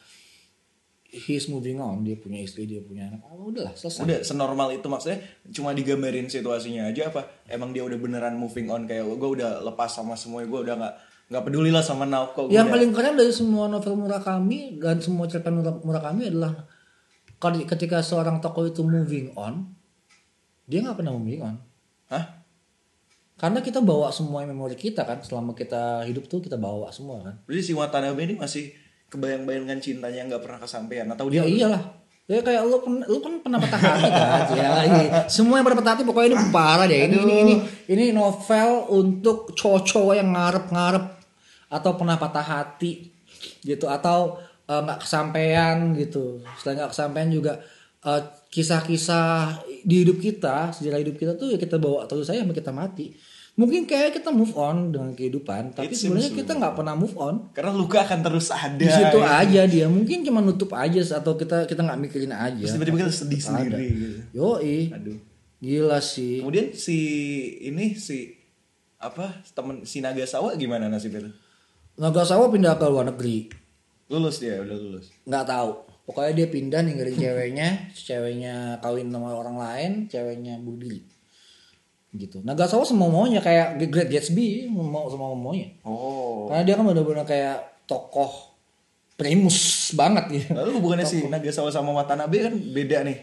he's 1.15 1.47
moving 1.47 1.79
on. 1.79 2.03
Dia 2.03 2.19
punya 2.19 2.43
istri 2.43 2.67
dia 2.67 2.83
punya 2.83 3.07
anak. 3.07 3.23
Oh, 3.23 3.47
udahlah 3.47 3.71
selesai. 3.71 4.03
Udah 4.03 4.19
senormal 4.19 4.75
itu 4.75 4.83
maksudnya. 4.91 5.23
Cuma 5.47 5.71
digambarin 5.71 6.27
situasinya 6.27 6.91
aja 6.91 7.07
apa? 7.07 7.23
Emang 7.47 7.71
dia 7.71 7.87
udah 7.87 7.95
beneran 7.95 8.35
moving 8.35 8.67
on? 8.67 8.83
Kayak 8.83 9.07
gue 9.07 9.29
udah 9.39 9.63
lepas 9.63 9.87
sama 9.87 10.19
semuanya 10.19 10.51
gue 10.51 10.59
udah 10.67 10.75
nggak 10.75 10.95
nggak 11.25 11.41
peduli 11.41 11.73
lah 11.73 11.81
sama 11.81 12.05
Naoko 12.05 12.53
yang 12.53 12.69
paling 12.69 12.93
keren 12.93 13.17
dari 13.17 13.33
semua 13.33 13.65
novel 13.65 13.97
Murakami 13.97 14.77
dan 14.77 15.01
semua 15.01 15.25
cerita 15.25 15.49
Mura- 15.49 15.81
Murakami 15.81 16.29
adalah 16.29 16.53
ketika 17.65 18.01
seorang 18.01 18.41
tokoh 18.41 18.65
itu 18.65 18.81
moving 18.81 19.33
on 19.33 19.73
dia 20.65 20.81
nggak 20.81 20.97
pernah 20.97 21.13
moving 21.13 21.41
on. 21.45 21.55
Hah? 22.09 22.45
karena 23.35 23.59
kita 23.59 23.83
bawa 23.83 24.15
semua 24.15 24.47
memori 24.47 24.79
kita 24.79 25.03
kan 25.03 25.19
selama 25.19 25.51
kita 25.51 26.07
hidup 26.07 26.23
tuh 26.31 26.39
kita 26.39 26.55
bawa 26.55 26.87
semua 26.87 27.19
kan. 27.19 27.35
Berarti 27.43 27.63
si 27.67 27.73
Watanabe 27.75 28.23
ini 28.23 28.39
masih 28.39 28.71
kebayang-bayangkan 29.11 29.75
cintanya 29.83 30.23
nggak 30.31 30.39
pernah 30.39 30.59
kesampaian 30.63 31.03
atau 31.11 31.27
ya 31.27 31.43
dia 31.43 31.67
iyalah. 31.67 31.83
Ya 32.25 32.41
kayak 32.41 32.63
lu 32.65 32.79
pen- 32.81 33.05
lu 33.05 33.19
kan 33.19 33.43
pernah 33.43 33.59
patah 33.59 33.77
hati 33.77 34.07
kan? 34.07 34.39
Ya 34.57 34.69
iya. 34.87 35.09
semua 35.27 35.59
yang 35.59 35.67
pernah 35.67 35.83
patah 35.83 35.93
hati 35.99 36.03
pokoknya 36.07 36.27
ini 36.31 36.37
parah 36.49 36.87
deh. 36.87 36.99
Ini 37.11 37.17
ini 37.21 37.35
ini 37.43 37.55
ini 37.91 38.05
novel 38.15 38.87
untuk 38.89 39.51
cowok-cowok 39.51 40.15
yang 40.15 40.31
ngarep-ngarep 40.31 41.14
atau 41.69 41.91
pernah 41.97 42.15
patah 42.15 42.45
hati 42.45 43.09
gitu 43.65 43.89
atau 43.89 44.39
eh, 44.65 44.81
nggak 44.81 45.05
kesampaian 45.05 45.93
gitu 45.97 46.41
selain 46.61 46.81
nggak 46.81 46.91
kesampaian 46.93 47.29
juga 47.29 47.53
eh, 48.05 48.21
kisah-kisah 48.49 49.61
di 49.83 49.95
hidup 50.07 50.17
kita 50.17 50.71
sejarah 50.71 51.01
hidup 51.03 51.15
kita 51.19 51.33
tuh 51.35 51.53
ya 51.53 51.57
kita 51.59 51.75
bawa 51.75 52.07
terus 52.07 52.25
saya 52.29 52.41
sampai 52.41 52.57
kita 52.57 52.71
mati 52.71 53.11
mungkin 53.55 53.87
kayak 53.87 54.19
kita 54.19 54.35
move 54.35 54.51
on 54.59 54.91
dengan 54.91 55.15
kehidupan 55.15 55.71
tapi 55.71 55.95
sebenarnya 55.95 56.35
kita 56.35 56.59
nggak 56.59 56.75
pernah 56.75 56.91
move 56.91 57.15
on 57.15 57.47
karena 57.55 57.71
luka 57.71 58.03
akan 58.03 58.19
terus 58.19 58.51
ada 58.51 58.75
di 58.75 58.83
situ 58.83 59.15
gitu. 59.15 59.19
aja 59.23 59.61
dia 59.63 59.87
mungkin 59.87 60.27
cuma 60.27 60.43
nutup 60.43 60.75
aja 60.75 60.99
atau 61.19 61.39
kita 61.39 61.63
kita 61.63 61.79
nggak 61.79 61.99
mikirin 62.03 62.35
aja 62.35 62.63
tiba-tiba 62.67 63.07
kita 63.07 63.13
sedih 63.15 63.39
sendiri 63.39 63.75
gitu. 63.79 64.19
yoi 64.35 64.91
Aduh. 64.91 65.19
gila 65.63 66.03
sih 66.03 66.43
Kemudian 66.43 66.75
si 66.75 66.99
ini 67.63 67.95
si 67.95 68.35
apa 68.99 69.39
temen 69.55 69.87
si 69.87 70.03
Nagasawa 70.03 70.59
gimana 70.59 70.91
nasibnya 70.91 71.31
tuh? 71.31 71.33
Nagasawa 71.95 72.51
pindah 72.51 72.75
ke 72.75 72.85
luar 72.87 73.07
negeri. 73.07 73.47
Lulus 74.11 74.37
dia 74.37 74.61
udah 74.61 74.77
lulus. 74.77 75.09
nggak 75.25 75.45
tahu. 75.47 75.69
Pokoknya 76.05 76.33
dia 76.37 76.47
pindah 76.51 76.81
ninggalin 76.85 77.17
ceweknya. 77.17 77.69
Ceweknya 77.95 78.77
kawin 78.83 79.09
sama 79.09 79.33
orang 79.33 79.57
lain 79.57 79.91
ceweknya 80.05 80.61
bunuh 80.61 80.79
diri 80.85 81.01
gitu. 82.15 82.39
Nagasawa 82.41 82.87
semua 82.87 83.11
maunya 83.11 83.43
kayak 83.43 83.75
Great 83.91 84.07
Gatsby 84.07 84.71
mau 84.71 85.07
semua 85.11 85.35
maunya 85.35 85.75
Oh. 85.83 86.47
karena 86.47 86.63
dia 86.63 86.73
kan 86.79 86.87
benar-benar 86.87 87.27
kayak 87.27 87.83
tokoh 87.85 88.55
primus 89.19 89.91
banget 89.95 90.25
gitu. 90.31 90.55
Lalu 90.55 90.79
hubungannya 90.79 91.07
si 91.07 91.27
Nagasawa 91.27 91.71
sama 91.71 91.91
Watanabe 91.91 92.51
kan 92.51 92.53
beda 92.55 93.03
nih. 93.03 93.19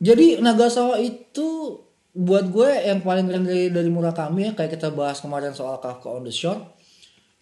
Jadi 0.00 0.40
Nagasawa 0.44 1.00
itu 1.00 1.80
buat 2.14 2.46
gue 2.52 2.70
yang 2.86 3.02
paling 3.02 3.26
keren 3.26 3.44
dari, 3.48 3.72
dari 3.74 3.90
Murakami 3.90 4.40
ya 4.46 4.52
kayak 4.54 4.78
kita 4.78 4.94
bahas 4.94 5.18
kemarin 5.18 5.50
soal 5.50 5.82
Kafka 5.82 6.12
on 6.12 6.22
the 6.22 6.30
Shore 6.30 6.62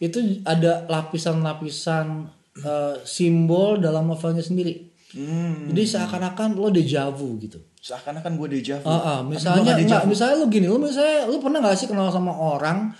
itu 0.02 0.42
ada 0.42 0.82
lapisan-lapisan 0.90 2.26
eh, 2.58 2.96
simbol 3.06 3.78
dalam 3.78 4.10
novelnya 4.10 4.42
sendiri. 4.42 4.90
Hmm. 5.14 5.70
Jadi 5.70 5.82
seakan-akan 5.86 6.58
lo 6.58 6.74
deja 6.74 7.06
vu 7.12 7.38
gitu. 7.38 7.62
Seakan-akan 7.78 8.34
gue 8.34 8.48
deja 8.58 8.82
vu. 8.82 8.90
Ah, 8.90 8.98
ah, 8.98 9.18
Tapi 9.22 9.38
misalnya 9.38 9.72
enggak, 9.78 10.02
misalnya 10.10 10.36
lu 10.42 10.46
gini, 10.50 10.66
lu 10.66 10.80
misalnya 10.82 11.30
lu 11.30 11.38
pernah 11.38 11.62
gak 11.62 11.78
sih 11.78 11.86
kenal 11.86 12.10
sama 12.10 12.34
orang 12.34 12.90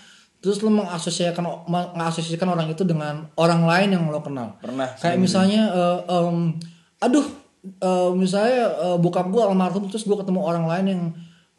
terus 0.43 0.59
lu 0.59 0.75
mengasosiasikan 0.75 1.39
mengasosiasikan 1.71 2.51
orang 2.51 2.67
itu 2.67 2.83
dengan 2.83 3.31
orang 3.39 3.63
lain 3.63 3.95
yang 3.95 4.03
lo 4.11 4.19
kenal. 4.19 4.59
Pernah. 4.59 4.91
Kayak 4.99 5.23
misalnya 5.23 5.71
eh, 5.71 5.99
em, 6.11 6.59
aduh 6.99 7.25
eh, 7.63 8.11
misalnya 8.11 8.63
eh, 8.75 8.97
bokap 8.99 9.31
gue 9.31 9.39
almarhum 9.39 9.87
terus 9.87 10.03
gue 10.03 10.17
ketemu 10.19 10.43
orang 10.43 10.67
lain 10.67 10.85
yang 10.91 11.01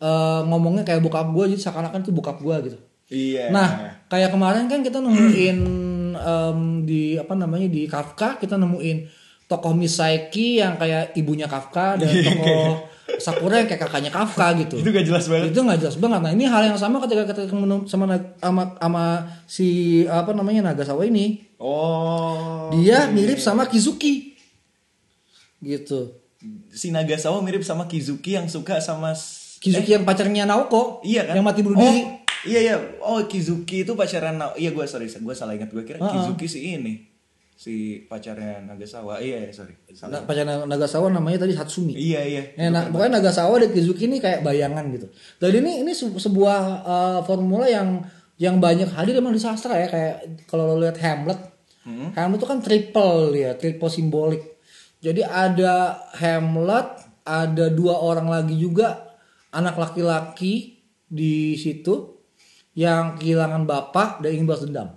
eh, 0.05 0.41
ngomongnya 0.45 0.85
kayak 0.85 1.01
bokap 1.01 1.33
gue 1.33 1.57
jadi 1.57 1.61
seakan-akan 1.65 2.05
itu 2.05 2.13
bokap 2.13 2.45
gue 2.45 2.57
gitu. 2.69 2.79
Iya. 3.14 3.54
Nah, 3.54 3.68
kayak 4.11 4.35
kemarin 4.35 4.66
kan 4.66 4.83
kita 4.83 4.99
nemuin 4.99 5.59
em, 6.18 6.59
di 6.83 7.14
apa 7.14 7.38
namanya 7.38 7.71
di 7.71 7.87
Kafka 7.87 8.42
kita 8.42 8.59
nemuin 8.59 9.06
tokoh 9.47 9.71
Misaiki 9.76 10.59
yang 10.59 10.75
kayak 10.75 11.14
ibunya 11.14 11.47
Kafka 11.47 11.94
dan 11.94 12.11
tokoh 12.11 12.90
Sakura 13.21 13.61
yang 13.61 13.68
kayak 13.68 13.85
kakaknya 13.87 14.11
Kafka 14.11 14.56
gitu. 14.59 14.80
itu 14.80 14.88
gak 14.90 15.04
jelas 15.06 15.28
banget. 15.28 15.52
Itu 15.52 15.61
nggak 15.61 15.78
jelas 15.78 15.97
banget. 16.00 16.21
Nah 16.25 16.33
ini 16.33 16.44
hal 16.49 16.73
yang 16.73 16.78
sama 16.80 16.99
ketika 17.04 17.28
kita 17.28 17.47
ketemu 17.47 17.85
sama 17.85 18.16
sama, 18.40 18.62
sama 18.80 19.04
si 19.44 19.68
apa 20.09 20.33
namanya 20.33 20.73
Nagasawa 20.73 21.04
ini, 21.06 21.44
Oh. 21.61 22.73
dia 22.75 23.09
mirip 23.12 23.38
sama 23.40 23.68
Kizuki, 23.68 24.35
gitu. 25.61 26.12
Si 26.73 26.92
Nagasawa 26.92 27.40
mirip 27.40 27.64
sama 27.64 27.88
Kizuki 27.88 28.37
yang 28.37 28.49
suka 28.49 28.80
sama 28.80 29.12
Kizuki 29.61 29.97
yang 29.97 30.04
pacarnya 30.04 30.44
Naoko, 30.44 31.00
Iya 31.04 31.25
kan? 31.28 31.40
yang 31.40 31.44
mati 31.47 31.61
bunuh 31.64 31.76
oh, 31.76 31.85
diri. 31.85 32.24
Iya 32.45 32.61
iya. 32.61 32.75
Oh 33.01 33.25
Kizuki 33.25 33.83
itu 33.83 33.93
pacaran 33.93 34.37
Iya 34.55 34.71
gue 34.71 34.85
sorry 34.85 35.09
gue 35.09 35.35
salah 35.35 35.53
ingat 35.53 35.73
gue 35.73 35.83
kira 35.83 35.99
Ah, 35.99 36.07
ah. 36.07 36.13
Kizuki 36.13 36.45
si 36.45 36.77
ini 36.77 36.95
si 37.55 38.03
pacarnya 38.05 38.61
Nagasawa. 38.61 39.23
Iya 39.23 39.47
iya 39.47 39.53
sorry. 39.55 39.79
Salah. 39.95 40.11
Nah, 40.11 40.21
pacarnya 40.27 40.67
Nagasawa 40.67 41.07
namanya 41.09 41.47
tadi 41.47 41.55
Hatsumi. 41.55 41.95
Iya 41.95 42.21
iya. 42.27 42.43
Ya, 42.59 42.67
nah, 42.69 42.91
pokoknya 42.91 43.23
Nagasawa 43.23 43.63
dan 43.63 43.71
Kizuki 43.71 44.05
ini 44.05 44.19
kayak 44.19 44.43
bayangan 44.43 44.85
gitu. 44.91 45.07
Dan 45.39 45.63
ini 45.63 45.87
ini 45.87 45.93
se- 45.95 46.11
sebuah 46.11 46.61
uh, 46.83 47.21
formula 47.23 47.65
yang 47.65 48.03
yang 48.35 48.59
banyak 48.59 48.91
hadir 48.91 49.15
emang 49.15 49.31
di 49.31 49.39
sastra 49.39 49.79
ya 49.79 49.87
kayak 49.87 50.15
kalau 50.51 50.75
lo 50.75 50.83
lihat 50.83 50.99
Hamlet, 50.99 51.39
Hamlet 52.19 52.43
itu 52.43 52.49
kan 52.51 52.59
triple 52.59 53.31
ya, 53.33 53.55
triple 53.55 53.87
simbolik. 53.87 54.43
Jadi 54.99 55.23
ada 55.23 55.95
Hamlet, 56.19 56.89
ada 57.23 57.71
dua 57.71 57.95
orang 57.95 58.27
lagi 58.27 58.59
juga 58.59 59.15
anak 59.55 59.79
laki-laki 59.79 60.83
di 61.07 61.55
situ 61.55 62.13
yang 62.75 63.19
kehilangan 63.19 63.64
bapak 63.64 64.21
dan 64.21 64.31
ingin 64.35 64.47
balas 64.47 64.66
dendam. 64.66 64.88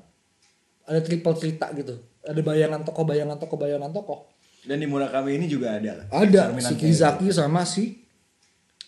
Ada 0.89 0.99
triple 1.05 1.37
cerita 1.37 1.69
gitu. 1.77 1.97
Ada 2.25 2.41
bayangan 2.43 2.81
tokoh, 2.83 3.05
bayangan 3.05 3.37
tokoh, 3.37 3.57
bayangan 3.57 3.91
tokoh. 3.93 4.19
Dan 4.67 4.83
di 4.83 4.87
Murakami 4.89 5.37
ini 5.39 5.45
juga 5.47 5.79
ada 5.79 6.03
lah. 6.03 6.05
Ada 6.11 6.51
si 6.59 6.75
Kizaki 6.75 7.31
sama 7.31 7.63
si 7.63 8.03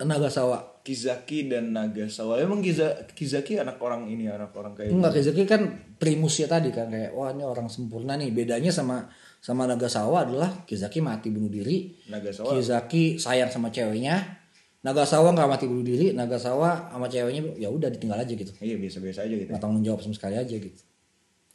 Nagasawa. 0.02 0.84
Kizaki 0.84 1.52
dan 1.52 1.76
Nagasawa. 1.76 2.40
Emang 2.40 2.60
Kiza, 2.60 3.08
Kizaki 3.14 3.60
anak 3.60 3.80
orang 3.80 4.08
ini 4.10 4.28
anak 4.32 4.56
orang 4.56 4.74
kayak 4.74 4.96
Enggak 4.96 5.20
Kizaki 5.20 5.44
kan 5.46 5.62
primus 6.00 6.40
ya 6.40 6.48
tadi 6.48 6.72
kan 6.72 6.88
kayak 6.88 7.12
wah 7.14 7.32
ini 7.32 7.44
orang 7.46 7.68
sempurna 7.68 8.16
nih. 8.16 8.32
Bedanya 8.32 8.72
sama 8.72 9.08
sama 9.40 9.68
Nagasawa 9.68 10.28
adalah 10.28 10.66
Kizaki 10.68 11.00
mati 11.00 11.32
bunuh 11.32 11.52
diri. 11.52 11.96
Nagasawa. 12.12 12.58
Kizaki 12.58 13.20
sayang 13.20 13.52
sama 13.52 13.72
ceweknya. 13.72 14.39
Nagasawa 14.80 15.36
nggak 15.36 15.50
mati 15.50 15.66
bunuh 15.68 15.84
diri. 15.84 16.16
Nagasawa 16.16 16.92
sama 16.92 17.12
ceweknya 17.12 17.42
ya 17.60 17.68
udah 17.68 17.92
ditinggal 17.92 18.20
aja 18.24 18.32
gitu. 18.32 18.52
Iya 18.64 18.80
biasa-biasa 18.80 19.28
aja 19.28 19.36
gitu. 19.36 19.50
Nggak 19.52 19.62
tanggung 19.62 19.84
jawab 19.84 20.00
sama 20.00 20.16
sekali 20.16 20.36
aja 20.40 20.56
gitu. 20.56 20.82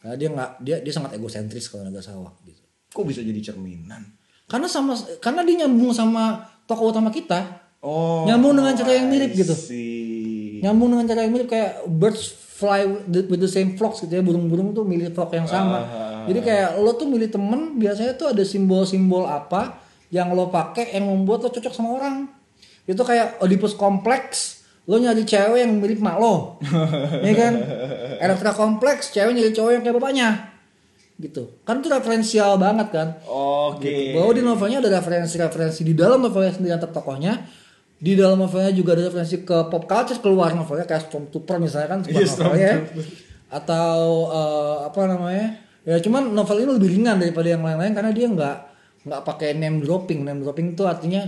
Karena 0.00 0.14
dia 0.20 0.28
nggak 0.28 0.50
dia 0.60 0.76
dia 0.84 0.92
sangat 0.92 1.16
egosentris 1.16 1.72
kalau 1.72 1.88
Nagasawa 1.88 2.36
gitu. 2.44 2.60
Kok 2.92 3.04
bisa 3.08 3.24
jadi 3.24 3.40
cerminan? 3.40 4.04
Karena 4.44 4.68
sama 4.68 4.92
karena 5.24 5.40
dia 5.40 5.64
nyambung 5.64 5.96
sama 5.96 6.44
tokoh 6.68 6.92
utama 6.92 7.08
kita. 7.08 7.64
Oh. 7.80 8.28
Nyambung 8.28 8.56
dengan 8.56 8.72
cara 8.76 8.92
yang 8.96 9.08
mirip 9.08 9.32
gitu. 9.36 9.52
nyambung 10.64 10.96
dengan 10.96 11.04
cara 11.04 11.28
yang 11.28 11.32
mirip 11.36 11.48
kayak 11.52 11.84
birds 11.84 12.32
fly 12.32 12.88
with 12.88 13.36
the, 13.36 13.50
same 13.50 13.76
flocks 13.76 14.00
gitu 14.00 14.14
ya 14.16 14.22
burung-burung 14.24 14.72
tuh 14.72 14.86
milih 14.86 15.12
flock 15.12 15.36
yang 15.36 15.44
sama 15.44 15.84
Ah. 15.84 16.24
jadi 16.24 16.40
kayak 16.40 16.70
lo 16.80 16.96
tuh 16.96 17.04
milih 17.04 17.28
temen 17.28 17.76
biasanya 17.76 18.16
tuh 18.16 18.32
ada 18.32 18.40
simbol-simbol 18.40 19.28
apa 19.28 19.76
yang 20.08 20.32
lo 20.32 20.48
pakai 20.48 20.96
yang 20.96 21.04
membuat 21.04 21.44
lo 21.44 21.48
cocok 21.52 21.74
sama 21.74 21.98
orang 22.00 22.30
itu 22.84 23.02
kayak 23.02 23.40
Oedipus 23.40 23.76
kompleks. 23.76 24.64
Lo 24.84 25.00
nyari 25.00 25.24
cewek 25.24 25.64
yang 25.64 25.80
mirip 25.80 26.00
mak 26.04 26.20
lo. 26.20 26.60
Ya 27.24 27.32
kan? 27.32 27.54
Elektra 28.20 28.52
kompleks 28.52 29.12
cewek 29.16 29.32
nyari 29.32 29.50
cowok 29.56 29.70
yang 29.72 29.82
kayak 29.82 29.96
bapaknya. 29.96 30.28
Gitu. 31.16 31.62
Kan 31.64 31.80
itu 31.80 31.88
referensial 31.88 32.60
banget 32.60 32.92
kan? 32.92 33.08
Oke. 33.24 34.12
bahwa 34.12 34.32
di 34.36 34.42
novelnya 34.44 34.78
ada 34.84 35.00
referensi-referensi 35.00 35.86
di 35.86 35.94
dalam 35.96 36.20
novelnya 36.20 36.52
sendiri 36.52 36.76
antar 36.76 36.92
tokohnya. 36.92 37.48
Di 37.96 38.12
dalam 38.12 38.36
novelnya 38.36 38.74
juga 38.76 38.92
ada 38.92 39.08
referensi 39.08 39.40
ke 39.40 39.56
pop 39.72 39.88
culture 39.88 40.20
keluar 40.20 40.52
novelnya 40.52 40.84
kayak 40.84 41.08
Stormtrooper 41.08 41.56
misalnya 41.56 41.88
kan 41.88 41.98
sebuah 42.04 42.20
Iya, 42.20 42.28
novelnya 42.28 42.74
atau 43.48 43.98
eh, 44.28 44.76
apa 44.92 45.00
namanya? 45.08 45.48
Ya 45.88 45.96
cuman 46.00 46.32
novel 46.36 46.64
ini 46.64 46.70
lebih 46.76 46.90
ringan 47.00 47.16
daripada 47.16 47.48
yang 47.48 47.64
lain-lain 47.64 47.96
karena 47.96 48.12
dia 48.12 48.26
nggak 48.28 48.56
nggak 49.08 49.20
pakai 49.24 49.56
name 49.56 49.80
dropping. 49.80 50.20
Name 50.26 50.44
dropping 50.44 50.76
itu 50.76 50.84
artinya 50.84 51.24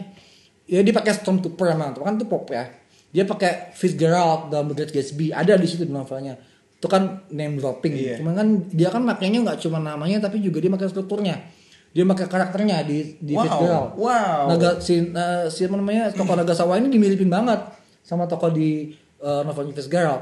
ya 0.67 0.83
dia 0.83 0.95
pakai 0.95 1.15
Stormtrooper 1.15 1.73
emang 1.73 1.95
kan 1.95 2.19
itu 2.19 2.27
pop 2.27 2.51
ya 2.51 2.69
dia 3.15 3.25
pakai 3.25 3.73
Fitzgerald 3.73 4.53
dalam 4.53 4.69
The 4.71 4.75
Great 4.77 4.93
Gatsby 4.93 5.33
ada 5.33 5.57
di 5.57 5.67
situ 5.67 5.87
di 5.87 5.95
novelnya 5.95 6.37
itu 6.77 6.87
kan 6.93 7.25
name 7.33 7.57
dropping. 7.57 7.93
Iya. 7.97 8.17
Cuman 8.21 8.33
kan 8.37 8.49
dia 8.69 8.89
kan 8.93 9.03
makanya 9.03 9.39
nggak 9.49 9.59
cuma 9.65 9.81
namanya 9.81 10.29
tapi 10.29 10.45
juga 10.45 10.61
dia 10.61 10.69
pakai 10.69 10.93
strukturnya. 10.93 11.37
Dia 11.97 12.05
pakai 12.05 12.29
karakternya 12.29 12.85
di 12.85 13.17
di 13.17 13.33
Wow, 13.33 13.43
Fit 13.43 13.55
Girl. 13.57 13.85
wow. 13.97 14.41
Naga 14.53 14.71
si 14.85 15.01
eh, 15.01 15.49
si 15.49 15.65
apa 15.65 15.75
namanya 15.81 16.13
tokoh 16.13 16.37
Nagasawa 16.37 16.77
ini 16.77 16.93
dimiripin 16.93 17.33
banget 17.33 17.73
sama 18.05 18.29
tokoh 18.29 18.53
di 18.53 18.93
uh, 19.25 19.41
novel 19.49 19.73
Fit 19.73 19.89
Girl 19.89 20.21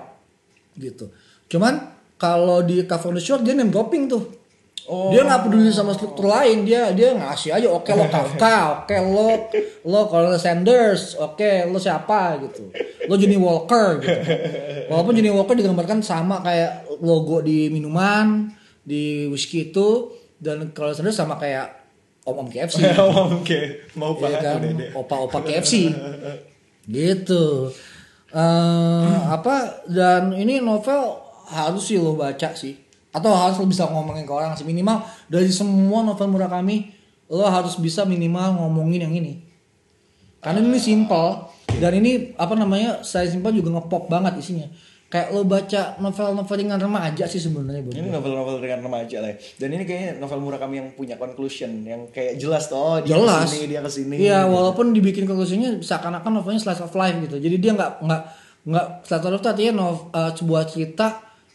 gitu. 0.78 1.10
Cuman 1.50 1.90
kalau 2.14 2.62
di 2.62 2.86
Cover 2.86 3.18
the 3.18 3.20
Shore 3.20 3.42
dia 3.42 3.58
name 3.58 3.74
dropping 3.74 4.06
tuh. 4.06 4.22
Oh. 4.84 5.08
Dia 5.08 5.24
nggak 5.24 5.48
peduli 5.48 5.72
sama 5.72 5.96
struktur 5.96 6.28
lain, 6.28 6.68
dia 6.68 6.92
dia 6.92 7.16
ngasih 7.16 7.56
aja 7.56 7.68
oke 7.72 7.88
lo 7.88 8.04
Kafka, 8.04 8.84
oke 8.84 8.92
lo 9.00 9.28
lo 9.88 10.00
Colonel 10.12 10.36
Sanders, 10.36 11.16
oke 11.16 11.64
lo 11.72 11.80
siapa 11.80 12.36
gitu. 12.44 12.68
Lo 13.08 13.16
Johnny 13.16 13.40
Walker 13.40 14.04
gitu. 14.04 14.20
Walaupun 14.92 15.16
Johnny 15.16 15.32
Walker 15.32 15.56
digambarkan 15.56 16.04
sama 16.04 16.44
kayak 16.44 16.84
logo 17.00 17.40
di 17.40 17.72
minuman, 17.72 18.52
di 18.84 19.24
whisky 19.32 19.72
itu 19.72 20.12
dan 20.36 20.68
Colonel 20.76 20.92
Sanders 20.92 21.16
sama 21.16 21.40
kayak 21.40 21.80
om-om 22.28 22.52
KFC. 22.52 22.84
Oke, 23.40 23.88
mau 23.96 24.12
Iya 24.20 24.20
banget 24.20 24.40
kan, 24.44 24.60
opa-opa 25.00 25.40
KFC. 25.40 25.88
gitu. 26.84 27.72
eh 28.34 29.16
apa 29.30 29.86
dan 29.88 30.34
ini 30.34 30.60
novel 30.60 31.16
harus 31.48 31.88
sih 31.88 31.96
lo 31.96 32.18
baca 32.18 32.50
sih 32.52 32.83
atau 33.14 33.30
harus 33.30 33.56
lo 33.56 33.64
bisa 33.64 33.86
ngomongin 33.86 34.26
ke 34.26 34.32
orang 34.32 34.52
sih 34.52 34.62
minimal 34.62 34.98
dari 35.24 35.46
semua 35.48 36.02
novel 36.02 36.28
Murakami 36.28 36.90
lo 37.26 37.46
harus 37.46 37.78
bisa 37.78 38.02
minimal 38.02 38.58
ngomongin 38.58 39.06
yang 39.06 39.14
ini 39.14 39.46
karena 40.38 40.60
ini 40.60 40.76
simple 40.76 41.48
dan 41.74 41.92
ini 41.92 42.34
apa 42.34 42.52
namanya 42.52 43.00
saya 43.00 43.24
simple 43.24 43.48
juga 43.50 43.72
ngepop 43.72 44.06
banget 44.06 44.36
isinya 44.36 44.66
kayak 45.04 45.30
lo 45.30 45.46
baca 45.46 45.94
novel-novel 45.96 46.56
ringan 46.58 46.76
remaja 46.76 47.24
sih 47.24 47.38
sebenarnya 47.38 47.86
Ini 47.86 48.02
gue. 48.02 48.10
novel-novel 48.10 48.58
dengan 48.58 48.82
remaja 48.82 49.22
lah 49.22 49.30
ya. 49.30 49.36
Dan 49.56 49.68
ini 49.70 49.86
kayaknya 49.86 50.18
novel 50.18 50.42
Murakami 50.42 50.74
yang 50.74 50.88
punya 50.90 51.14
conclusion 51.14 51.86
yang 51.86 52.10
kayak 52.10 52.34
jelas 52.34 52.66
tuh 52.66 52.74
oh, 52.74 52.98
dia 52.98 53.14
jelas 53.14 53.46
ke 53.46 53.54
sini, 53.54 53.66
dia 53.70 53.80
ke 53.80 53.90
sini. 53.92 54.14
iya 54.18 54.42
gitu. 54.42 54.52
walaupun 54.52 54.90
dibikin 54.90 55.24
konklusinya 55.24 55.70
seakan-akan 55.78 56.30
novelnya 56.34 56.58
slice 56.58 56.82
of 56.82 56.90
life 56.92 57.14
gitu 57.20 57.38
jadi 57.38 57.56
dia 57.56 57.72
nggak 57.72 57.90
nggak 58.02 58.22
nggak 58.66 58.86
slice 59.06 59.22
of 59.22 59.32
life 59.32 59.46
artinya 59.46 59.72
nov- 59.76 60.10
eh, 60.10 60.30
sebuah 60.34 60.62
cerita 60.66 61.06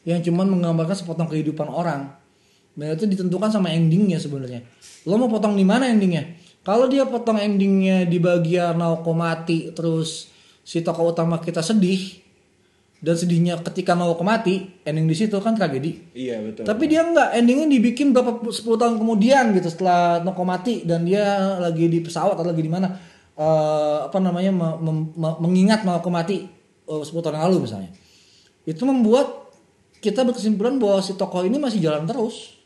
yang 0.09 0.25
cuman 0.25 0.49
menggambarkan 0.57 0.97
sepotong 0.97 1.29
kehidupan 1.29 1.69
orang. 1.69 2.17
Dan 2.73 2.97
itu 2.97 3.05
ditentukan 3.05 3.53
sama 3.53 3.69
endingnya 3.69 4.17
sebenarnya. 4.17 4.65
Lo 5.05 5.21
mau 5.21 5.29
potong 5.29 5.53
di 5.53 5.61
mana 5.61 5.85
endingnya? 5.85 6.25
Kalau 6.65 6.89
dia 6.89 7.05
potong 7.05 7.37
endingnya 7.37 8.09
di 8.09 8.17
bagian 8.17 8.73
Naoko 8.73 9.13
mati 9.13 9.69
terus 9.69 10.33
si 10.65 10.81
tokoh 10.81 11.13
utama 11.13 11.37
kita 11.37 11.61
sedih 11.61 12.19
dan 12.99 13.15
sedihnya 13.15 13.59
ketika 13.63 13.95
Naoko 13.95 14.25
mati 14.25 14.81
ending 14.83 15.05
di 15.07 15.15
situ 15.15 15.37
kan 15.39 15.55
tragedi. 15.55 16.11
Iya 16.15 16.41
betul. 16.43 16.63
tapi 16.67 16.83
dia 16.89 17.05
nggak 17.05 17.29
endingnya 17.37 17.67
dibikin 17.69 18.11
berapa 18.11 18.43
10 18.43 18.59
tahun 18.65 18.95
kemudian 18.99 19.55
gitu 19.55 19.67
setelah 19.71 20.23
Noko 20.23 20.43
mati 20.43 20.83
dan 20.83 21.05
dia 21.05 21.57
lagi 21.59 21.85
di 21.87 21.99
pesawat 22.03 22.35
atau 22.39 22.49
lagi 22.49 22.63
di 22.63 22.71
mana. 22.71 22.95
Eh, 23.39 23.97
apa 24.11 24.19
namanya 24.19 24.51
mem- 24.51 25.15
mengingat 25.15 25.87
Noko 25.87 26.11
mati 26.11 26.43
eh, 26.85 27.03
10 27.03 27.11
tahun 27.23 27.39
lalu 27.39 27.67
misalnya. 27.67 27.91
Itu 28.67 28.83
membuat 28.83 29.48
kita 29.99 30.23
berkesimpulan 30.23 30.79
bahwa 30.79 31.03
si 31.03 31.15
tokoh 31.15 31.43
ini 31.43 31.59
masih 31.59 31.83
jalan 31.83 32.07
terus, 32.07 32.59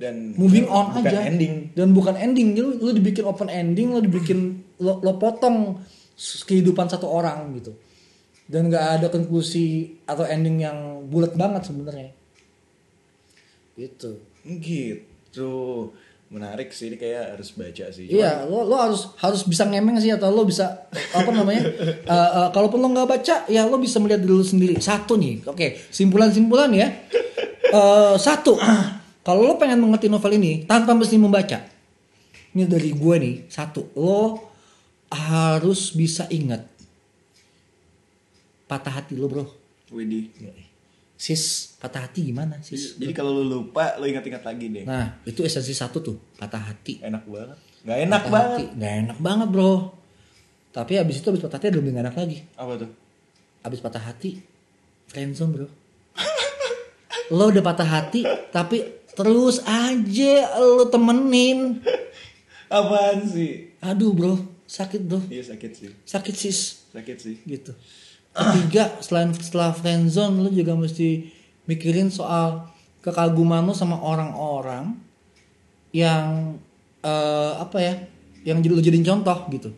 dan 0.00 0.32
moving 0.32 0.64
on 0.72 0.96
bukan 0.96 1.04
aja. 1.04 1.28
ending. 1.28 1.54
Dan 1.76 1.92
bukan 1.92 2.16
ending, 2.16 2.56
lu, 2.56 2.80
lu 2.80 2.90
dibikin 2.96 3.28
open 3.28 3.52
ending, 3.52 3.92
lu 3.92 4.00
dibikin 4.00 4.64
lo, 4.80 4.96
lo 5.04 5.20
potong 5.20 5.76
kehidupan 6.48 6.88
satu 6.88 7.04
orang 7.04 7.52
gitu. 7.60 7.76
Dan 8.48 8.72
nggak 8.72 8.86
ada 8.98 9.06
konklusi 9.12 10.00
atau 10.08 10.24
ending 10.24 10.64
yang 10.64 11.04
bulat 11.12 11.36
banget 11.36 11.68
sebenarnya. 11.68 12.16
Gitu. 13.76 14.24
Gitu. 14.40 15.52
Menarik 16.30 16.70
sih 16.70 16.86
ini 16.86 16.94
kayak 16.94 17.34
harus 17.34 17.50
baca 17.58 17.90
sih. 17.90 18.06
Cuman- 18.06 18.22
Iya, 18.22 18.32
lo 18.46 18.62
lo 18.62 18.78
harus 18.78 19.10
harus 19.18 19.42
bisa 19.42 19.66
ngemeng 19.66 19.98
sih 19.98 20.14
atau 20.14 20.30
lo 20.30 20.46
bisa 20.46 20.86
apa 21.10 21.26
namanya? 21.28 21.66
eh, 22.06 22.30
eh, 22.38 22.48
kalaupun 22.54 22.78
lo 22.78 22.86
nggak 22.86 23.08
baca, 23.10 23.36
ya 23.50 23.66
lo 23.66 23.82
bisa 23.82 23.98
melihat 23.98 24.22
dulu 24.22 24.46
sendiri. 24.46 24.78
Satu 24.78 25.18
nih, 25.18 25.42
oke, 25.42 25.90
simpulan-simpulan 25.90 26.70
ya. 26.70 26.86
Eh, 27.66 28.14
satu, 28.14 28.54
kalau 29.26 29.42
lo 29.42 29.58
pengen 29.58 29.82
mengerti 29.82 30.06
novel 30.06 30.38
ini 30.38 30.62
tanpa 30.64 30.94
mesti 30.94 31.18
membaca, 31.18 31.66
ini 32.54 32.62
dari 32.62 32.94
gue 32.94 33.16
nih. 33.18 33.34
Satu, 33.50 33.90
lo 33.98 34.38
harus 35.10 35.90
bisa 35.90 36.30
ingat 36.30 36.62
patah 38.70 39.02
hati 39.02 39.18
lo 39.18 39.26
bro. 39.26 39.50
Widih. 39.90 40.30
Sis, 41.20 41.76
patah 41.76 42.08
hati 42.08 42.32
gimana 42.32 42.56
sis? 42.64 42.96
Jadi 42.96 43.12
kalau 43.12 43.36
lu 43.36 43.44
lupa 43.44 43.92
lu 44.00 44.08
ingat-ingat 44.08 44.40
lagi 44.40 44.72
deh. 44.72 44.88
Nah, 44.88 45.20
itu 45.28 45.44
esensi 45.44 45.76
satu 45.76 46.00
tuh, 46.00 46.16
patah 46.40 46.72
hati. 46.72 46.96
Enak 47.04 47.28
banget. 47.28 47.58
Gak 47.84 47.98
enak 48.08 48.22
patah 48.24 48.32
banget. 48.32 48.48
hati. 48.48 48.64
Nggak 48.72 48.94
enak 49.04 49.18
banget 49.20 49.48
bro. 49.52 49.72
Tapi 50.72 50.92
abis 50.96 51.20
itu 51.20 51.28
abis 51.28 51.42
patah 51.44 51.60
hati 51.60 51.68
lebih 51.68 51.92
nggak 51.92 52.04
enak 52.08 52.16
lagi. 52.16 52.38
Apa 52.56 52.72
tuh? 52.80 52.90
Abis 53.60 53.80
patah 53.84 54.00
hati, 54.00 54.40
friendzone 55.12 55.52
bro. 55.52 55.68
lo 57.36 57.44
udah 57.46 57.62
patah 57.62 57.84
hati, 57.84 58.24
tapi 58.48 58.80
terus 59.12 59.60
aja 59.62 60.34
lo 60.56 60.88
temenin. 60.88 61.84
Apaan 62.72 63.28
sih? 63.28 63.76
Aduh 63.84 64.16
bro, 64.16 64.40
sakit 64.64 65.04
bro. 65.04 65.20
Iya 65.28 65.52
sakit 65.52 65.70
sih. 65.76 65.92
Sakit 66.08 66.32
sis, 66.34 66.88
Sakit 66.96 67.16
sih. 67.20 67.36
gitu. 67.44 67.76
Ketiga, 68.40 68.96
selain 69.04 69.30
setelah 69.36 69.76
friendzone, 69.76 70.40
lo 70.40 70.48
juga 70.48 70.72
mesti 70.72 71.28
mikirin 71.68 72.08
soal 72.08 72.66
kekaguman 73.04 73.64
lo 73.64 73.76
sama 73.76 74.00
orang-orang 74.00 74.96
yang 75.92 76.56
eh, 77.04 77.52
apa 77.60 77.78
ya, 77.80 77.94
yang 78.44 78.64
jadi 78.64 78.72
lo 78.72 78.82
jadiin 78.82 79.04
contoh 79.04 79.38
gitu. 79.52 79.70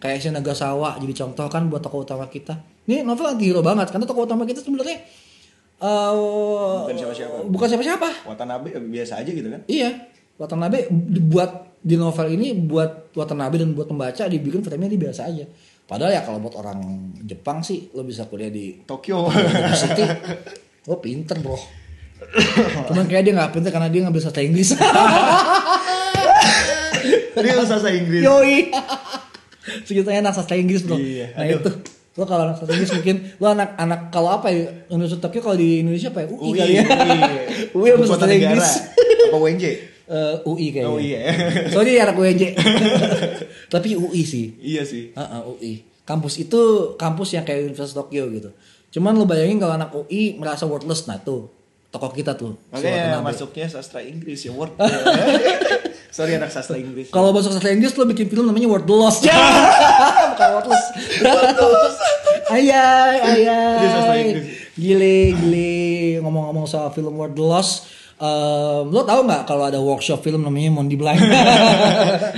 Kayak 0.00 0.18
si 0.24 0.28
Nagasawa 0.32 0.96
jadi 0.96 1.12
contoh 1.24 1.46
kan 1.52 1.68
buat 1.68 1.84
tokoh 1.84 2.08
utama 2.08 2.24
kita. 2.28 2.56
Ini 2.88 3.04
novel 3.04 3.36
anti 3.36 3.44
hero 3.52 3.60
banget 3.60 3.92
karena 3.92 4.08
tokoh 4.08 4.24
utama 4.24 4.48
kita 4.48 4.64
sebenarnya 4.64 4.96
eh 5.80 6.12
Bukan 6.88 6.96
siapa-siapa. 6.96 7.36
Bukan 7.48 7.66
siapa-siapa. 7.68 8.08
Watanabe 8.28 8.68
biasa 8.80 9.20
aja 9.24 9.30
gitu 9.32 9.48
kan? 9.48 9.60
Iya. 9.68 10.08
Watanabe 10.40 10.88
dibuat 10.88 11.76
di 11.80 11.96
novel 11.96 12.36
ini 12.36 12.52
buat 12.52 13.12
Watanabe 13.16 13.60
dan 13.60 13.72
buat 13.72 13.88
pembaca 13.88 14.28
dibikin 14.28 14.60
filmnya 14.60 14.88
dia 14.88 15.00
biasa 15.00 15.20
aja. 15.28 15.44
Padahal 15.90 16.14
ya 16.14 16.22
kalau 16.22 16.38
buat 16.38 16.54
orang 16.54 17.10
Jepang 17.26 17.66
sih 17.66 17.90
lo 17.98 18.06
bisa 18.06 18.30
kuliah 18.30 18.46
di 18.46 18.78
Tokyo. 18.86 19.26
University. 19.26 20.06
Lo 20.88 21.02
pinter 21.02 21.36
bro. 21.42 21.58
Cuman 22.88 23.04
kayak 23.10 23.26
dia 23.26 23.34
nggak 23.34 23.50
pinter 23.52 23.74
karena 23.74 23.90
dia 23.90 24.06
ngambil 24.06 24.22
sastra 24.22 24.46
Inggris. 24.46 24.70
Dia 27.40 27.56
usah 27.56 27.80
bahasa 27.80 27.88
Inggris. 27.88 28.20
Yoi. 28.20 28.68
Segitunya 29.88 30.20
anak 30.20 30.36
sastra 30.36 30.56
Inggris 30.60 30.84
bro. 30.84 30.96
Iya, 30.96 31.32
Nah 31.36 31.44
aduh. 31.48 31.58
itu. 31.58 31.70
Lo 32.16 32.24
kalau 32.28 32.48
anak 32.48 32.56
sastra 32.60 32.74
Inggris 32.76 32.92
mungkin 32.96 33.16
lo 33.40 33.46
anak-anak 33.50 34.00
kalau 34.14 34.30
apa 34.30 34.46
ya 34.52 34.70
Universitas 34.94 35.20
Tokyo 35.24 35.40
kalau 35.42 35.56
di 35.58 35.80
Indonesia 35.84 36.12
apa 36.14 36.22
ya 36.22 36.26
UI, 36.32 36.38
UI, 36.38 36.58
kali 36.60 36.72
ya. 36.76 36.84
UI 37.74 37.88
sama 37.92 37.96
Ibu 37.98 38.04
kota 38.06 38.24
sastra 38.30 38.38
WNJ? 40.10 40.42
Eh, 40.42 40.50
UI 40.50 40.66
kayaknya. 40.74 40.90
Oh 40.90 40.98
iya. 40.98 41.20
Soalnya 41.72 41.92
dia 41.94 42.02
anak 42.10 42.16
UNJ. 42.18 42.42
Tapi 43.74 43.88
UI 43.94 44.22
sih. 44.26 44.58
iya 44.58 44.82
sih. 44.82 45.14
Heeh, 45.14 45.40
UI. 45.46 45.72
Kampus 46.02 46.42
itu 46.42 46.60
kampus 46.98 47.38
yang 47.38 47.46
kayak 47.46 47.70
Universitas 47.70 47.94
Tokyo 47.94 48.26
gitu. 48.34 48.50
Cuman 48.90 49.14
lo 49.14 49.22
bayangin 49.22 49.62
kalau 49.62 49.78
anak 49.78 49.94
UI 49.94 50.34
merasa 50.34 50.66
worthless, 50.66 51.06
nah 51.06 51.22
tuh 51.22 51.60
tokoh 51.90 52.10
kita 52.14 52.38
tuh. 52.38 52.54
Makanya 52.70 53.18
masuknya 53.18 53.66
sastra 53.66 53.98
Inggris 54.02 54.46
ya 54.46 54.54
word. 54.54 54.70
Sorry 56.16 56.38
anak 56.38 56.50
sastra 56.50 56.78
Inggris. 56.78 57.10
Kalau 57.10 57.30
masuk 57.34 57.54
sastra 57.54 57.70
Inggris 57.70 57.94
lo 57.94 58.06
bikin 58.06 58.26
film 58.30 58.46
namanya 58.50 58.66
Word 58.66 58.86
Loss. 58.90 59.22
Ya. 59.22 59.34
Bukan 60.34 60.48
worthless. 60.58 60.84
ayai, 62.50 63.16
ayai. 63.22 64.18
Inggris. 64.26 64.46
Gile, 64.74 65.18
gile. 65.38 66.18
Ngomong-ngomong 66.22 66.66
soal 66.66 66.90
film 66.90 67.14
Word 67.14 67.38
Loss, 67.38 67.86
em, 68.22 68.84
lo 68.86 69.00
tau 69.02 69.20
nggak 69.22 69.42
kalau 69.44 69.64
ada 69.64 69.78
workshop 69.78 70.20
film 70.20 70.40
namanya 70.40 70.70
Mondi 70.70 70.94
Blind? 70.94 71.20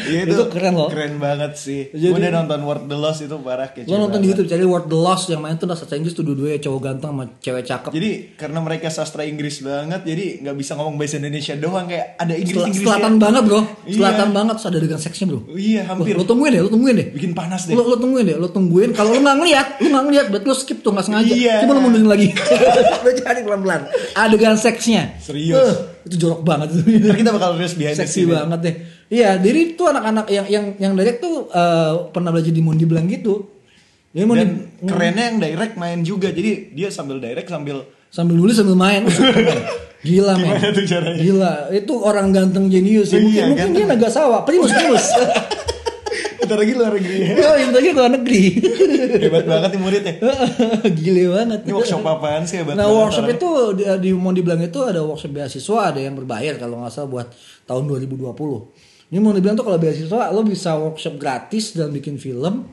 Iya 0.03 0.27
itu, 0.27 0.45
keren 0.49 0.75
loh. 0.75 0.89
Keren 0.89 1.17
banget 1.17 1.53
sih. 1.55 1.89
Jadi- 1.89 2.11
Gue 2.11 2.19
udah 2.19 2.33
nonton 2.35 2.61
Word 2.63 2.83
the 2.85 2.95
Lost 2.95 3.21
itu 3.21 3.37
parah 3.39 3.71
kece 3.71 3.87
Lo 3.87 3.97
nonton 3.99 4.19
di 4.19 4.27
banget. 4.27 4.31
YouTube 4.37 4.49
cari 4.49 4.65
Word 4.65 4.87
the 4.87 4.99
Lost 4.99 5.27
yang 5.27 5.41
main 5.41 5.55
tuh 5.55 5.67
sastra 5.69 5.95
Inggris 5.95 6.13
tuh 6.13 6.23
dua-duanya 6.23 6.59
cowok 6.61 6.81
ganteng 6.81 7.11
sama 7.13 7.25
cewek 7.39 7.65
cakep. 7.65 7.91
Jadi 7.93 8.11
karena 8.35 8.59
mereka 8.59 8.87
sastra 8.89 9.23
Inggris 9.23 9.59
banget, 9.61 10.01
jadi 10.03 10.25
nggak 10.43 10.57
bisa 10.57 10.73
ngomong 10.75 10.95
bahasa 10.97 11.17
Indonesia 11.17 11.55
doang 11.55 11.87
kayak 11.87 12.07
ada 12.17 12.35
Inggris 12.35 12.55
Sel- 12.55 12.69
Inggris. 12.69 12.85
selatan 12.85 13.13
banget 13.17 13.43
bro, 13.43 13.61
Iya. 13.83 13.95
selatan 13.95 14.29
banget 14.33 14.55
terus 14.55 14.69
ada 14.69 14.79
dengan 14.81 14.99
seksnya 14.99 15.27
bro. 15.27 15.41
Iya 15.53 15.81
hampir. 15.85 16.13
Lo, 16.13 16.19
lo 16.19 16.25
tungguin 16.25 16.51
deh, 16.53 16.61
lo 16.61 16.71
tungguin 16.71 16.95
deh. 16.95 17.07
Bikin 17.11 17.33
panas 17.33 17.63
deh. 17.65 17.75
Lo, 17.75 17.83
lo 17.85 17.97
tungguin 17.97 18.25
deh, 18.25 18.37
lo 18.37 18.49
tungguin. 18.49 18.91
Kalau 18.93 19.11
lo 19.11 19.21
nggak 19.21 19.37
ngeliat, 19.39 19.67
lo 19.79 19.87
nggak 19.89 20.05
ngeliat, 20.07 20.27
berarti 20.29 20.47
lo 20.47 20.57
skip 20.57 20.79
tuh 20.81 20.91
nggak 20.91 21.07
sengaja. 21.07 21.33
Iya. 21.33 21.55
Coba 21.63 21.73
lo 21.73 21.81
mundurin 21.81 22.07
lagi. 22.07 22.29
lo 23.05 23.11
cari 23.15 23.41
pelan-pelan. 23.41 23.81
Adegan 24.15 24.57
seksnya. 24.57 25.17
Serius. 25.19 25.72
Eh, 25.73 25.79
itu 26.05 26.17
jorok 26.19 26.43
banget 26.43 26.69
kita 27.17 27.31
bakal 27.31 27.57
rilis 27.57 27.73
behind 27.73 27.97
Seksi 27.97 28.27
ya. 28.27 28.45
banget 28.45 28.61
deh. 28.61 28.75
Iya, 29.09 29.31
jadi 29.39 29.59
itu 29.73 29.83
anak-anak 29.83 30.27
yang 30.29 30.47
yang 30.49 30.65
yang 30.77 30.93
direct 30.93 31.21
tuh 31.21 31.49
eh, 31.49 31.93
pernah 32.13 32.29
belajar 32.29 32.53
di 32.53 32.61
Mondi 32.61 32.85
Blanc 32.85 33.09
gitu. 33.09 33.49
Jadi 34.13 34.25
Mondi, 34.25 34.45
Dan 34.45 34.51
kerennya 34.85 35.25
yang 35.33 35.39
direct 35.41 35.75
main 35.77 36.01
juga. 36.03 36.29
Jadi 36.29 36.73
dia 36.73 36.93
sambil 36.93 37.17
direct 37.17 37.49
sambil 37.49 37.83
sambil 38.09 38.37
nulis 38.37 38.57
sambil 38.57 38.77
main. 38.77 39.09
Gila 40.07 40.35
men. 40.35 40.59
Gimana 40.59 40.75
tuh 40.75 40.85
caranya? 40.85 41.19
Gila. 41.23 41.53
Itu 41.71 41.95
orang 42.03 42.35
ganteng 42.35 42.67
jenius 42.67 43.15
ya. 43.15 43.23
Mungkin, 43.23 43.33
Iya, 43.33 43.45
mungkin 43.49 43.69
dia 43.73 43.87
Nagasawa. 43.87 44.43
Primus, 44.43 44.75
primus. 44.75 45.07
Bentar 46.43 46.59
lagi 46.59 46.73
luar 46.75 46.93
negeri. 46.99 47.19
Oh, 47.47 47.57
yang 47.57 47.71
lagi 47.71 47.89
ke 47.95 47.99
luar 48.03 48.13
negeri. 48.19 48.43
Hebat 49.23 49.45
banget 49.47 49.69
nih 49.71 49.81
muridnya. 49.81 50.15
Gile 50.99 51.25
banget. 51.31 51.61
Ini 51.63 51.73
workshop 51.79 52.03
apaan 52.03 52.43
sih 52.51 52.59
hebat 52.59 52.75
Nah 52.75 52.91
banget 52.91 52.99
workshop 52.99 53.27
itu 53.31 53.49
di, 53.79 53.85
di 54.03 54.11
mau 54.11 54.35
dibilang 54.35 54.59
itu 54.59 54.81
ada 54.83 55.01
workshop 55.07 55.31
beasiswa 55.31 55.79
ada 55.95 56.01
yang 56.03 56.19
berbayar 56.19 56.59
kalau 56.59 56.83
nggak 56.83 56.91
salah 56.91 57.09
buat 57.09 57.29
tahun 57.71 57.87
2020. 57.87 58.35
Ini 59.15 59.19
mau 59.23 59.31
dibilang 59.31 59.55
tuh 59.55 59.67
kalau 59.71 59.79
beasiswa 59.79 60.35
lo 60.35 60.41
bisa 60.43 60.75
workshop 60.75 61.15
gratis 61.21 61.79
dan 61.79 61.95
bikin 61.95 62.19
film 62.19 62.67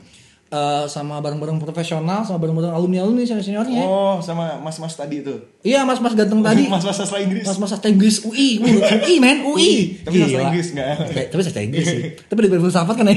eh, 0.50 0.84
sama 0.90 1.22
bareng-bareng 1.22 1.62
profesional 1.62 2.26
sama 2.26 2.42
bareng-bareng 2.42 2.74
alumni-alumni 2.74 3.22
senior-seniornya. 3.22 3.86
Oh, 3.86 4.18
sama 4.18 4.58
mas-mas 4.58 4.98
tadi 4.98 5.22
itu. 5.22 5.34
Iya 5.62 5.86
mas-mas 5.86 6.12
ganteng 6.18 6.42
tadi. 6.42 6.66
Mas-mas 6.74 6.98
sastra 6.98 7.22
Inggris. 7.22 7.46
Mas-mas 7.46 7.70
sastra 7.70 7.88
Inggris 7.88 8.26
UI, 8.26 8.58
UI 8.58 9.14
men, 9.22 9.46
UI. 9.46 10.02
Tapi 10.02 10.16
sastra 10.26 10.42
Gila. 10.42 10.48
Inggris 10.50 10.68
nggak? 10.74 10.86
Oke, 11.06 11.22
Tapi 11.32 11.40
sastra 11.46 11.62
Inggris 11.62 11.86
sih. 11.86 12.02
Tapi 12.26 12.38
dari 12.50 12.60
filsafat 12.60 12.94
kan 12.98 13.06
ya. 13.06 13.16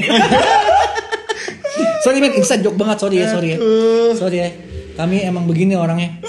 sorry 2.06 2.18
men, 2.22 2.32
inside 2.38 2.62
joke 2.62 2.78
banget 2.78 3.02
sorry 3.02 3.16
ya, 3.18 3.26
sorry 3.28 3.48
ya. 3.54 3.58
Sorry 4.14 4.38
ya. 4.38 4.48
Kami 4.94 5.26
emang 5.26 5.50
begini 5.50 5.74
orangnya. 5.74 6.22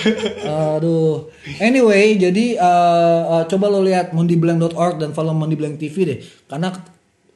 Aduh. 0.82 1.30
Anyway, 1.62 2.18
jadi 2.18 2.58
eh, 2.58 3.22
eh, 3.30 3.44
coba 3.46 3.70
lo 3.70 3.86
lihat 3.86 4.10
mondiblank.org 4.10 4.98
dan 4.98 5.14
follow 5.14 5.38
mondiblank 5.38 5.78
TV 5.78 5.96
deh. 6.02 6.18
Karena 6.50 6.74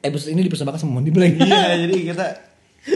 episode 0.02 0.34
ini 0.34 0.42
dipersembahkan 0.50 0.82
sama 0.82 0.98
mondiblank. 0.98 1.38
Iya, 1.38 1.86
jadi 1.86 1.96
kita 2.02 2.26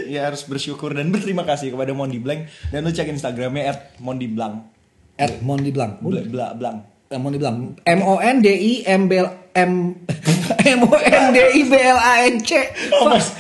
ya 0.10 0.30
harus 0.30 0.44
bersyukur 0.46 0.94
dan 0.94 1.10
berterima 1.14 1.46
kasih 1.48 1.74
kepada 1.74 1.92
Mondi 1.96 2.18
Blank 2.18 2.50
dan 2.70 2.84
lu 2.84 2.92
cek 2.92 3.10
Instagramnya 3.10 3.64
at 3.70 3.80
Mondi 4.02 4.28
Blank. 4.30 4.74
At 5.14 5.46
mondiblank. 5.46 6.02
Bla, 6.02 6.26
bla, 6.26 6.48
blank. 6.58 6.78
Eh, 7.14 7.22
Mondiblank. 7.22 7.86
M 7.86 8.02
O 8.02 8.18
N 8.18 8.42
D 8.42 8.50
I 8.50 8.74
M 8.90 9.06
B 9.06 9.22
L 9.22 9.30
M 9.54 9.94
M 10.74 10.80
O 10.90 10.96
N 10.98 11.26
D 11.30 11.38
I 11.38 11.62
B 11.70 11.74
L 11.78 12.00
A 12.02 12.26
N 12.26 12.42
C. 12.42 12.58
Oh, 12.90 13.06
mas. 13.14 13.38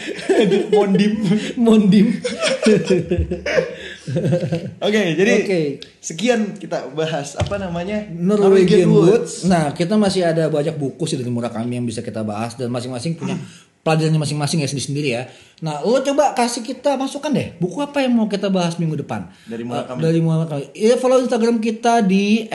Mondim. 0.69 1.17
Mondim. 1.57 2.21
Oke, 4.77 5.01
jadi 5.17 5.33
Oke. 5.41 5.61
sekian 5.97 6.53
kita 6.61 6.93
bahas 6.93 7.33
apa 7.33 7.57
namanya 7.57 8.05
Norwegian 8.13 8.93
Woods. 8.93 9.49
Nah, 9.49 9.73
kita 9.73 9.97
masih 9.97 10.29
ada 10.29 10.45
banyak 10.53 10.77
buku 10.77 11.09
sih 11.09 11.17
dari 11.17 11.33
Murakami 11.33 11.81
yang 11.81 11.89
bisa 11.89 12.05
kita 12.05 12.21
bahas 12.21 12.53
dan 12.53 12.69
masing-masing 12.69 13.17
punya 13.17 13.33
pelajarannya 13.83 14.19
masing-masing 14.19 14.63
ya 14.63 14.67
sendiri-sendiri 14.71 15.09
ya. 15.11 15.27
Nah, 15.59 15.83
lo 15.83 15.99
coba 15.99 16.31
kasih 16.31 16.63
kita 16.63 16.95
masukan 16.95 17.31
deh. 17.35 17.59
Buku 17.59 17.83
apa 17.83 17.99
yang 17.99 18.15
mau 18.15 18.31
kita 18.31 18.47
bahas 18.47 18.79
minggu 18.79 19.03
depan? 19.03 19.27
Dari 19.43 19.67
Murakami. 19.67 19.99
Eh, 19.99 20.03
dari 20.07 20.19
Murakami. 20.23 20.63
Ya, 20.71 20.95
follow 20.95 21.19
Instagram 21.19 21.59
kita 21.59 21.99
di 21.99 22.47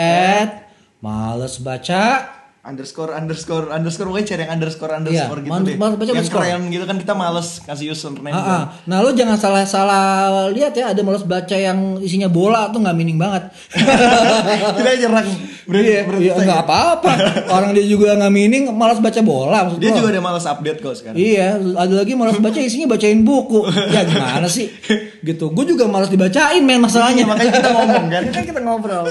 @malesbaca. 1.04 2.37
Underscore 2.60 3.10
underscore 3.10 3.70
underscore 3.70 4.06
pokoknya 4.06 4.28
cari 4.28 4.40
yang 4.42 4.52
underscore 4.52 4.92
underscore 4.92 5.14
Iya, 5.36 5.42
gitu 5.42 5.52
males- 5.52 5.64
deh. 5.64 5.76
males 5.76 5.94
baca 5.94 6.04
yang 6.04 6.16
underscore. 6.18 6.42
keren 6.42 6.62
gitu 6.68 6.84
kan 6.84 6.96
kita 6.98 7.14
males 7.14 7.48
kasih 7.62 7.86
username. 7.88 8.30
Ah, 8.30 8.42
ah. 8.42 8.62
Nah, 8.84 8.96
lo 8.98 9.10
jangan 9.10 9.36
salah-salah 9.36 10.04
lihat 10.50 10.72
ya 10.72 10.90
ada 10.90 11.00
malas 11.00 11.22
baca 11.22 11.54
yang 11.54 11.78
isinya 11.98 12.26
bola 12.26 12.68
tuh 12.68 12.78
nggak 12.78 12.92
meaning 12.92 13.16
banget. 13.16 13.48
kita 14.76 14.90
nyerang 14.98 15.28
berarti 15.64 15.84
Iya, 15.86 16.00
berarti 16.02 16.24
iya, 16.24 16.32
nggak 16.34 16.62
apa-apa. 16.62 17.12
Orang 17.54 17.70
dia 17.72 17.84
juga 17.84 18.14
nggak 18.14 18.32
meaning, 18.32 18.64
malas 18.70 18.98
baca 18.98 19.20
bola 19.20 19.58
maksud 19.64 19.78
Dia 19.78 19.90
lo. 19.90 19.96
juga 19.96 20.08
ada 20.10 20.22
males 20.22 20.44
update 20.44 20.78
kok 20.78 20.94
sekarang. 20.94 21.16
Iya, 21.16 21.48
ada 21.74 21.94
lagi 21.94 22.12
malas 22.14 22.36
baca 22.36 22.58
isinya 22.58 22.86
bacain 22.86 23.22
buku. 23.22 23.64
Ya 23.88 24.02
gimana 24.02 24.46
sih? 24.46 24.68
Gitu. 25.20 25.44
Gue 25.50 25.64
juga 25.66 25.84
malas 25.90 26.08
dibacain 26.08 26.62
men 26.62 26.78
masalahnya. 26.78 27.24
Iya, 27.24 27.30
makanya 27.30 27.52
kita 27.58 27.70
ngomong 27.74 28.04
kan. 28.06 28.22
Kan 28.30 28.44
kita 28.54 28.60
ngobrol. 28.62 29.04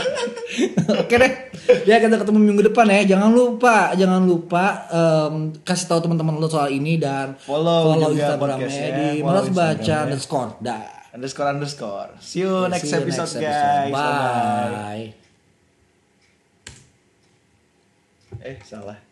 Oke 1.03 1.15
deh. 1.19 1.31
Ya 1.83 1.99
kita 1.99 2.15
ketemu 2.15 2.39
minggu 2.39 2.63
depan 2.71 2.87
ya. 2.87 3.17
Jangan 3.17 3.29
lupa, 3.35 3.91
jangan 3.95 4.23
lupa 4.23 4.87
em, 4.87 5.33
kasih 5.67 5.85
tahu 5.91 5.99
teman-teman 6.07 6.39
lo 6.39 6.47
soal 6.47 6.71
ini 6.71 6.95
dan 6.95 7.35
Follow 7.43 7.95
juga 8.11 8.35
Instagramnya 8.35 8.39
podcastnya, 8.39 8.89
di 8.95 9.07
follow 9.19 9.27
malas 9.27 9.47
baca 9.51 9.95
underscore. 10.07 10.51
Dah. 10.63 10.85
Underscore 11.11 11.49
underscore. 11.51 12.09
See 12.23 12.45
you 12.45 12.69
next 12.71 12.87
See 12.87 12.95
you 12.95 13.01
episode 13.03 13.31
next 13.35 13.41
guys. 13.41 13.91
Bye. 13.91 15.05
Eh 18.43 18.57
salah. 18.63 19.06